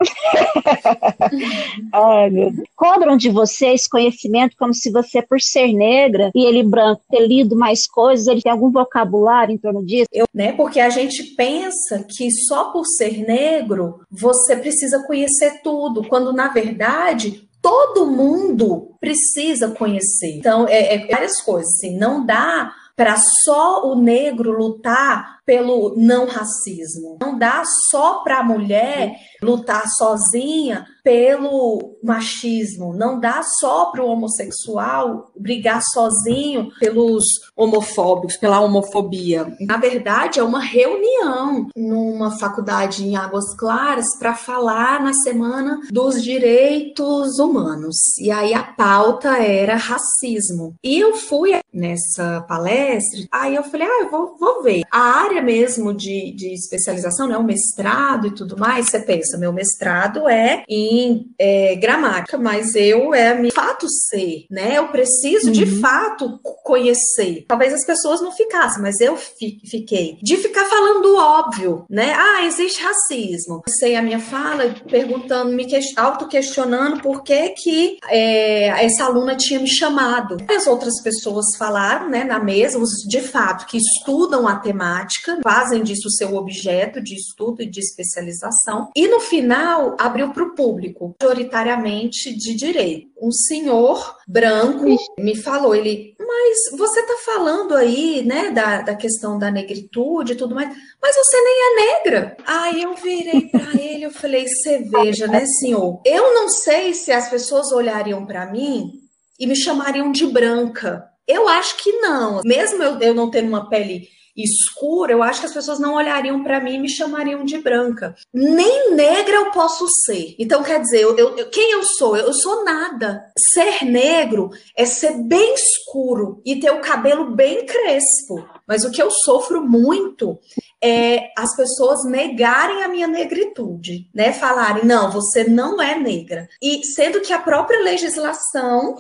Ai, 1.92 2.30
meu 2.30 2.52
Deus. 2.52 2.68
Cobram 2.76 3.16
de 3.16 3.28
você 3.28 3.68
esse 3.68 3.88
conhecimento 3.88 4.56
como 4.56 4.72
se 4.72 4.90
você, 4.90 5.20
por 5.20 5.40
ser 5.40 5.72
negra 5.72 6.30
e 6.34 6.44
ele 6.44 6.62
branco, 6.62 7.02
ter 7.10 7.26
lido 7.26 7.56
mais 7.56 7.86
coisas, 7.86 8.26
ele 8.26 8.42
tem 8.42 8.52
algum 8.52 8.70
vocabulário 8.70 9.52
em 9.52 9.58
torno 9.58 9.84
disso? 9.84 10.06
Eu, 10.12 10.26
né, 10.32 10.52
porque 10.52 10.80
a 10.80 10.90
gente 10.90 11.34
pensa 11.34 12.04
que 12.08 12.30
só 12.30 12.70
por 12.70 12.86
ser 12.86 13.26
negro 13.26 14.00
você 14.10 14.56
precisa 14.56 15.04
conhecer 15.06 15.60
tudo, 15.62 16.06
quando 16.06 16.32
na 16.32 16.48
verdade 16.48 17.48
todo 17.60 18.06
mundo 18.06 18.92
precisa 19.00 19.70
conhecer. 19.70 20.36
Então, 20.36 20.68
é, 20.68 20.94
é 20.94 21.06
várias 21.08 21.42
coisas, 21.42 21.74
assim, 21.74 21.96
não 21.96 22.24
dá 22.24 22.72
para 22.94 23.16
só 23.44 23.86
o 23.86 23.94
negro 23.94 24.56
lutar 24.56 25.35
pelo 25.46 25.94
não 25.96 26.26
racismo. 26.26 27.16
Não 27.22 27.38
dá 27.38 27.62
só 27.88 28.24
para 28.24 28.40
a 28.40 28.42
mulher 28.42 29.14
lutar 29.40 29.84
sozinha 29.88 30.84
pelo 31.04 31.96
machismo. 32.02 32.92
Não 32.92 33.20
dá 33.20 33.40
só 33.60 33.86
para 33.92 34.02
o 34.02 34.08
homossexual 34.08 35.30
brigar 35.38 35.80
sozinho 35.80 36.68
pelos 36.80 37.22
homofóbicos, 37.54 38.36
pela 38.36 38.58
homofobia. 38.58 39.46
Na 39.60 39.76
verdade, 39.76 40.40
é 40.40 40.42
uma 40.42 40.58
reunião 40.58 41.68
numa 41.76 42.36
faculdade 42.36 43.06
em 43.06 43.14
Águas 43.14 43.54
Claras 43.56 44.18
para 44.18 44.34
falar 44.34 45.00
na 45.00 45.12
semana 45.12 45.80
dos 45.92 46.20
direitos 46.20 47.38
humanos. 47.38 47.96
E 48.20 48.32
aí 48.32 48.52
a 48.52 48.64
pauta 48.64 49.36
era 49.36 49.76
racismo. 49.76 50.74
E 50.82 50.98
eu 50.98 51.14
fui 51.14 51.52
nessa 51.72 52.44
palestra, 52.48 53.20
aí 53.30 53.54
eu 53.54 53.62
falei, 53.62 53.86
ah, 53.86 54.02
eu 54.02 54.10
vou, 54.10 54.36
vou 54.38 54.62
ver. 54.64 54.82
A 54.90 54.98
área 54.98 55.35
área 55.36 55.42
mesmo 55.42 55.94
de, 55.94 56.32
de 56.34 56.52
especialização, 56.54 57.28
né, 57.28 57.36
o 57.36 57.44
mestrado 57.44 58.26
e 58.26 58.34
tudo 58.34 58.56
mais, 58.58 58.86
você 58.86 59.00
pensa, 59.00 59.38
meu 59.38 59.52
mestrado 59.52 60.28
é 60.28 60.64
em 60.68 61.26
é, 61.38 61.76
gramática, 61.76 62.38
mas 62.38 62.74
eu 62.74 63.14
é 63.14 63.40
de 63.40 63.50
fato 63.52 63.86
ser, 63.88 64.46
né? 64.50 64.78
Eu 64.78 64.88
preciso 64.88 65.46
uhum. 65.46 65.52
de 65.52 65.66
fato 65.80 66.40
conhecer. 66.64 67.44
Talvez 67.48 67.72
as 67.72 67.84
pessoas 67.84 68.20
não 68.20 68.32
ficassem, 68.32 68.82
mas 68.82 69.00
eu 69.00 69.16
fiquei. 69.16 70.18
De 70.22 70.36
ficar 70.36 70.64
falando 70.66 71.16
óbvio, 71.16 71.84
né? 71.90 72.14
Ah, 72.16 72.44
existe 72.44 72.82
racismo. 72.82 73.62
Sei 73.68 73.94
a 73.96 74.02
minha 74.02 74.18
fala 74.18 74.74
perguntando, 74.88 75.52
me 75.52 75.66
auto-questionando 75.96 77.02
por 77.02 77.22
que 77.22 77.50
que 77.50 77.98
é, 78.08 78.84
essa 78.84 79.04
aluna 79.04 79.36
tinha 79.36 79.60
me 79.60 79.68
chamado. 79.68 80.36
As 80.48 80.66
outras 80.66 81.02
pessoas 81.02 81.44
falaram, 81.58 82.08
né, 82.08 82.24
na 82.24 82.38
mesa, 82.38 82.78
os 82.78 82.90
de 83.08 83.20
fato 83.20 83.66
que 83.66 83.76
estudam 83.76 84.46
a 84.46 84.56
temática 84.56 85.25
fazem 85.42 85.82
disso 85.82 86.10
seu 86.10 86.34
objeto 86.34 87.00
de 87.00 87.14
estudo 87.14 87.62
e 87.62 87.70
de 87.70 87.80
especialização, 87.80 88.90
e 88.94 89.08
no 89.08 89.20
final 89.20 89.96
abriu 89.98 90.32
para 90.32 90.44
o 90.44 90.54
público, 90.54 91.14
majoritariamente 91.20 92.34
de 92.34 92.54
direito. 92.54 93.08
Um 93.20 93.30
senhor 93.30 94.16
branco 94.26 94.84
me 95.18 95.34
falou, 95.34 95.74
ele, 95.74 96.14
mas 96.18 96.78
você 96.78 97.00
está 97.00 97.14
falando 97.24 97.74
aí, 97.74 98.22
né, 98.24 98.50
da, 98.50 98.82
da 98.82 98.94
questão 98.94 99.38
da 99.38 99.50
negritude 99.50 100.32
e 100.32 100.36
tudo 100.36 100.54
mais, 100.54 100.68
mas 101.00 101.16
você 101.16 101.36
nem 101.40 101.56
é 101.58 101.74
negra. 101.74 102.36
Aí 102.46 102.82
eu 102.82 102.94
virei 102.94 103.48
para 103.48 103.80
ele, 103.80 104.04
eu 104.04 104.10
falei, 104.10 104.46
você 104.46 104.78
veja, 104.78 105.26
né, 105.26 105.44
senhor, 105.46 106.00
eu 106.04 106.34
não 106.34 106.48
sei 106.48 106.94
se 106.94 107.12
as 107.12 107.28
pessoas 107.28 107.72
olhariam 107.72 108.26
para 108.26 108.50
mim 108.50 109.00
e 109.38 109.46
me 109.46 109.56
chamariam 109.56 110.10
de 110.10 110.26
branca. 110.26 111.04
Eu 111.26 111.48
acho 111.48 111.76
que 111.78 111.92
não. 111.92 112.40
Mesmo 112.44 112.82
eu, 112.82 113.00
eu 113.00 113.14
não 113.14 113.30
tendo 113.30 113.48
uma 113.48 113.68
pele 113.68 114.08
escura, 114.44 115.12
eu 115.12 115.22
acho 115.22 115.40
que 115.40 115.46
as 115.46 115.54
pessoas 115.54 115.78
não 115.78 115.94
olhariam 115.94 116.42
para 116.42 116.60
mim 116.60 116.74
e 116.74 116.78
me 116.78 116.88
chamariam 116.88 117.44
de 117.44 117.58
branca. 117.58 118.14
Nem 118.32 118.94
negra 118.94 119.36
eu 119.36 119.50
posso 119.50 119.86
ser. 120.04 120.34
Então, 120.38 120.62
quer 120.62 120.80
dizer, 120.80 121.02
eu, 121.02 121.16
eu, 121.16 121.48
quem 121.48 121.72
eu 121.72 121.82
sou? 121.82 122.16
Eu 122.16 122.32
sou 122.32 122.64
nada. 122.64 123.30
Ser 123.54 123.84
negro 123.84 124.50
é 124.76 124.84
ser 124.84 125.22
bem 125.22 125.54
escuro 125.54 126.40
e 126.44 126.56
ter 126.56 126.70
o 126.70 126.80
cabelo 126.80 127.30
bem 127.30 127.64
crespo. 127.64 128.46
Mas 128.66 128.84
o 128.84 128.90
que 128.90 129.02
eu 129.02 129.10
sofro 129.10 129.62
muito 129.62 130.38
é 130.82 131.30
as 131.36 131.54
pessoas 131.56 132.04
negarem 132.04 132.82
a 132.82 132.88
minha 132.88 133.06
negritude, 133.06 134.08
né? 134.14 134.32
Falarem, 134.32 134.84
não, 134.84 135.10
você 135.10 135.44
não 135.44 135.80
é 135.80 135.98
negra. 135.98 136.48
E 136.62 136.84
sendo 136.84 137.20
que 137.20 137.32
a 137.32 137.38
própria 137.38 137.80
legislação 137.82 138.96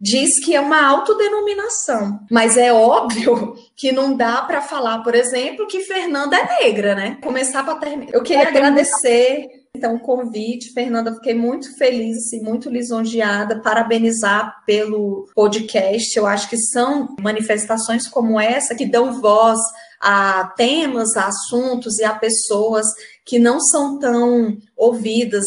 diz 0.00 0.38
que 0.44 0.54
é 0.54 0.60
uma 0.60 0.84
autodenominação, 0.86 2.20
mas 2.30 2.56
é 2.56 2.72
óbvio 2.72 3.54
que 3.76 3.90
não 3.92 4.16
dá 4.16 4.42
para 4.42 4.62
falar, 4.62 5.02
por 5.02 5.14
exemplo, 5.14 5.66
que 5.66 5.80
Fernanda 5.80 6.36
é 6.36 6.64
negra, 6.64 6.94
né? 6.94 7.18
Começar 7.22 7.64
para 7.64 7.76
terminar. 7.76 8.12
Eu 8.12 8.22
queria 8.22 8.44
é, 8.44 8.48
agradecer 8.48 9.48
então 9.78 9.94
o 9.94 10.00
convite, 10.00 10.72
Fernanda, 10.72 11.14
fiquei 11.14 11.34
muito 11.34 11.76
feliz, 11.76 12.16
assim, 12.16 12.42
muito 12.42 12.68
lisonjeada, 12.68 13.60
parabenizar 13.60 14.64
pelo 14.66 15.28
podcast. 15.36 16.18
Eu 16.18 16.26
acho 16.26 16.50
que 16.50 16.56
são 16.56 17.14
manifestações 17.20 18.08
como 18.08 18.40
essa 18.40 18.74
que 18.74 18.84
dão 18.84 19.20
voz 19.20 19.60
a 20.00 20.52
temas, 20.56 21.16
a 21.16 21.26
assuntos 21.26 21.98
e 21.98 22.04
a 22.04 22.12
pessoas 22.12 22.86
que 23.24 23.38
não 23.38 23.60
são 23.60 23.98
tão 24.00 24.56
ouvidas. 24.76 25.46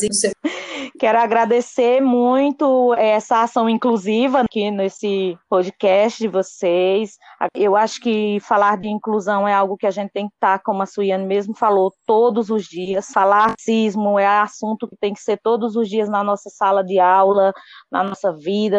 Quero 1.01 1.17
agradecer 1.17 1.99
muito 1.99 2.93
essa 2.93 3.41
ação 3.41 3.67
inclusiva 3.67 4.41
aqui 4.41 4.69
nesse 4.69 5.35
podcast 5.49 6.19
de 6.19 6.27
vocês. 6.27 7.17
Eu 7.55 7.75
acho 7.75 7.99
que 7.99 8.39
falar 8.39 8.77
de 8.77 8.87
inclusão 8.87 9.47
é 9.47 9.53
algo 9.55 9.75
que 9.77 9.87
a 9.87 9.91
gente 9.91 10.11
tem 10.11 10.27
que 10.27 10.35
estar, 10.35 10.59
como 10.59 10.83
a 10.83 10.85
Suiane 10.85 11.25
mesmo 11.25 11.55
falou, 11.55 11.91
todos 12.05 12.51
os 12.51 12.65
dias. 12.65 13.07
Falar 13.11 13.47
racismo 13.47 14.19
é 14.19 14.27
assunto 14.27 14.87
que 14.87 14.95
tem 14.95 15.11
que 15.11 15.21
ser 15.21 15.39
todos 15.41 15.75
os 15.75 15.89
dias 15.89 16.07
na 16.07 16.23
nossa 16.23 16.51
sala 16.51 16.83
de 16.83 16.99
aula, 16.99 17.51
na 17.91 18.03
nossa 18.03 18.31
vida. 18.31 18.77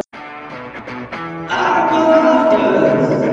Agora! 1.50 3.31